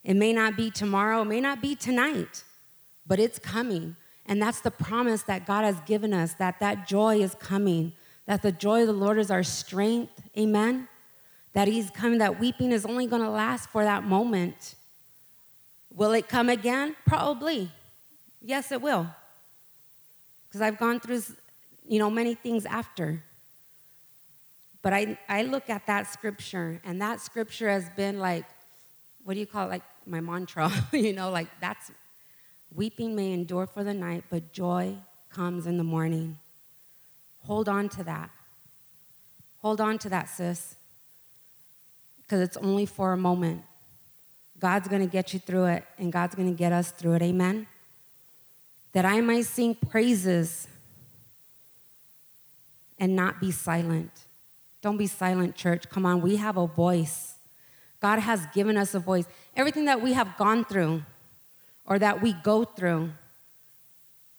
[0.07, 2.45] It may not be tomorrow, it may not be tonight,
[3.07, 3.97] but it's coming.
[4.25, 7.93] And that's the promise that God has given us that that joy is coming
[8.27, 10.29] that the joy of the Lord is our strength.
[10.37, 10.89] Amen.
[11.53, 14.75] That He's coming, that weeping is only going to last for that moment.
[15.95, 16.95] Will it come again?
[17.07, 17.71] Probably.
[18.43, 19.07] Yes, it will.
[20.47, 21.23] Because I've gone through,
[21.89, 23.23] you know, many things after.
[24.83, 28.45] But I, I look at that scripture, and that scripture has been like,
[29.25, 29.71] what do you call it?
[29.71, 31.91] Like my mantra, you know, like that's
[32.75, 34.97] weeping may endure for the night, but joy
[35.31, 36.39] comes in the morning.
[37.45, 38.31] Hold on to that.
[39.63, 40.77] Hold on to that, sis.
[42.23, 43.63] Because it's only for a moment.
[44.59, 47.23] God's going to get you through it, and God's going to get us through it.
[47.23, 47.67] Amen?
[48.93, 50.67] That I might sing praises
[52.99, 54.11] and not be silent.
[54.81, 55.89] Don't be silent, church.
[55.89, 57.36] Come on, we have a voice.
[58.01, 59.27] God has given us a voice.
[59.57, 61.03] Everything that we have gone through
[61.85, 63.11] or that we go through,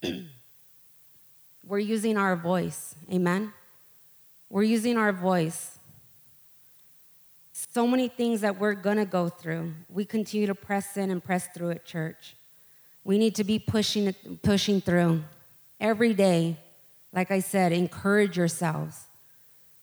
[1.66, 2.94] we're using our voice.
[3.12, 3.52] Amen?
[4.50, 5.78] We're using our voice.
[7.52, 9.74] So many things that we're going to go through.
[9.90, 12.36] We continue to press in and press through at church.
[13.04, 15.24] We need to be pushing, pushing through
[15.80, 16.56] every day.
[17.12, 19.06] Like I said, encourage yourselves.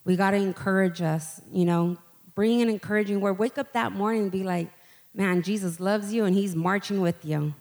[0.05, 1.97] We got to encourage us, you know,
[2.35, 3.39] bring an encouraging word.
[3.39, 4.67] Wake up that morning and be like,
[5.13, 7.53] man, Jesus loves you and he's marching with you.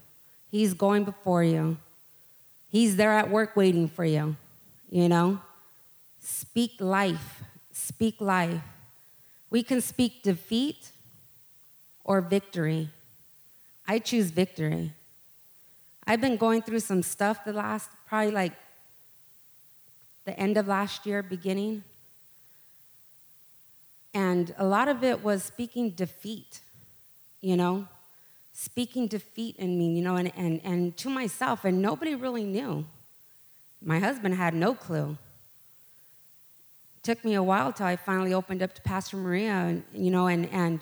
[0.50, 1.78] He's going before you.
[2.68, 4.36] He's there at work waiting for you,
[4.90, 5.40] you know?
[6.20, 7.42] Speak life.
[7.72, 8.60] Speak life.
[9.50, 10.90] We can speak defeat
[12.02, 12.90] or victory.
[13.86, 14.92] I choose victory.
[16.06, 18.52] I've been going through some stuff the last, probably like
[20.24, 21.84] the end of last year, beginning.
[24.14, 26.60] And a lot of it was speaking defeat,
[27.40, 27.88] you know?
[28.54, 32.86] speaking defeat in me, you know, and, and, and to myself, and nobody really knew.
[33.82, 35.18] My husband had no clue.
[37.02, 40.28] Took me a while till I finally opened up to Pastor Maria, and, you know,
[40.28, 40.80] and, and,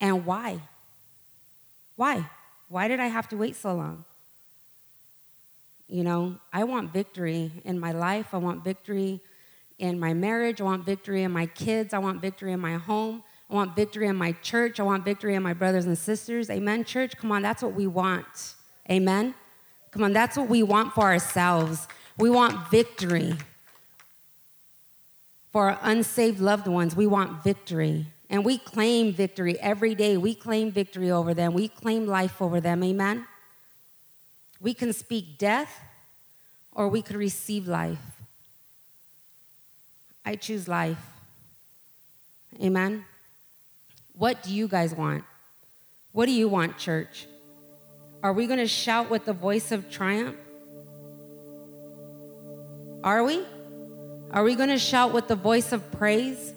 [0.00, 0.60] and why?
[1.96, 2.30] Why?
[2.68, 4.04] Why did I have to wait so long?
[5.88, 8.32] You know, I want victory in my life.
[8.32, 9.20] I want victory
[9.82, 10.60] in my marriage.
[10.60, 11.92] I want victory in my kids.
[11.92, 13.24] I want victory in my home.
[13.50, 14.78] I want victory in my church.
[14.78, 16.48] I want victory in my brothers and sisters.
[16.48, 17.16] Amen, church?
[17.16, 18.54] Come on, that's what we want.
[18.88, 19.34] Amen?
[19.90, 21.88] Come on, that's what we want for ourselves.
[22.16, 23.34] We want victory.
[25.50, 28.06] For our unsaved loved ones, we want victory.
[28.30, 30.16] And we claim victory every day.
[30.16, 31.54] We claim victory over them.
[31.54, 32.84] We claim life over them.
[32.84, 33.26] Amen?
[34.60, 35.80] We can speak death
[36.72, 38.11] or we could receive life.
[40.24, 40.98] I choose life.
[42.62, 43.04] Amen?
[44.14, 45.24] What do you guys want?
[46.12, 47.26] What do you want, church?
[48.22, 50.36] Are we going to shout with the voice of triumph?
[53.02, 53.42] Are we?
[54.30, 56.54] Are we going to shout with the voice of praise?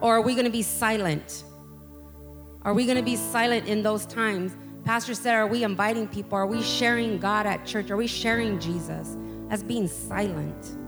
[0.00, 1.44] Or are we going to be silent?
[2.62, 4.56] Are we going to be silent in those times?
[4.84, 6.38] Pastor said, Are we inviting people?
[6.38, 7.90] Are we sharing God at church?
[7.90, 9.16] Are we sharing Jesus?
[9.48, 10.83] That's being silent.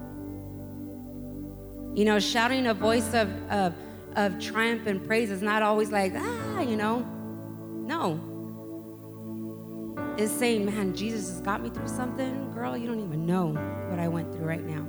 [1.97, 3.73] You know, shouting a voice of, of,
[4.17, 6.99] of triumph and praise is not always like, ah, you know.
[7.87, 8.21] No.
[10.19, 12.53] It's saying, man, Jesus has got me through something.
[12.53, 13.55] Girl, you don't even know
[13.89, 14.87] what I went through right now.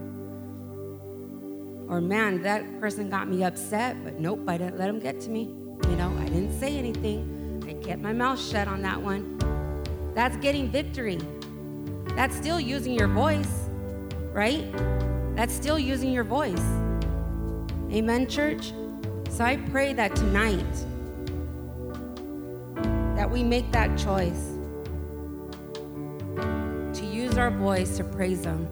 [1.88, 5.30] Or, man, that person got me upset, but nope, I didn't let him get to
[5.30, 5.43] me.
[5.43, 7.64] You know, I didn't say anything.
[7.70, 9.39] I kept my mouth shut on that one.
[10.14, 11.22] That's getting victory.
[12.18, 13.70] That's still using your voice,
[14.34, 14.70] right?
[15.38, 16.66] That's still using your voice.
[17.92, 18.74] Amen, church?
[19.30, 20.66] So I pray that tonight,
[23.16, 24.54] that we make that choice
[26.94, 28.68] to use our voice to praise Him,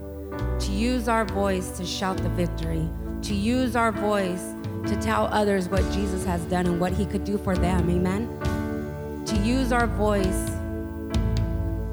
[0.60, 2.90] to use our voice to shout the victory,
[3.22, 4.54] to use our voice
[4.88, 7.90] to tell others what Jesus has done and what He could do for them.
[7.90, 9.24] Amen?
[9.26, 10.50] To use our voice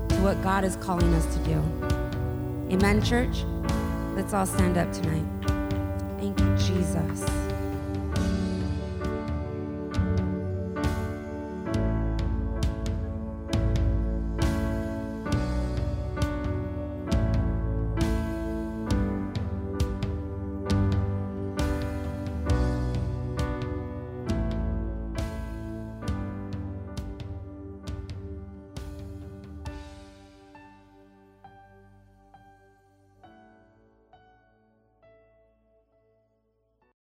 [0.09, 1.63] to what God is calling us to do.
[2.75, 3.45] Amen, church?
[4.17, 5.52] Let's all stand up tonight.
[6.83, 7.42] Jesus.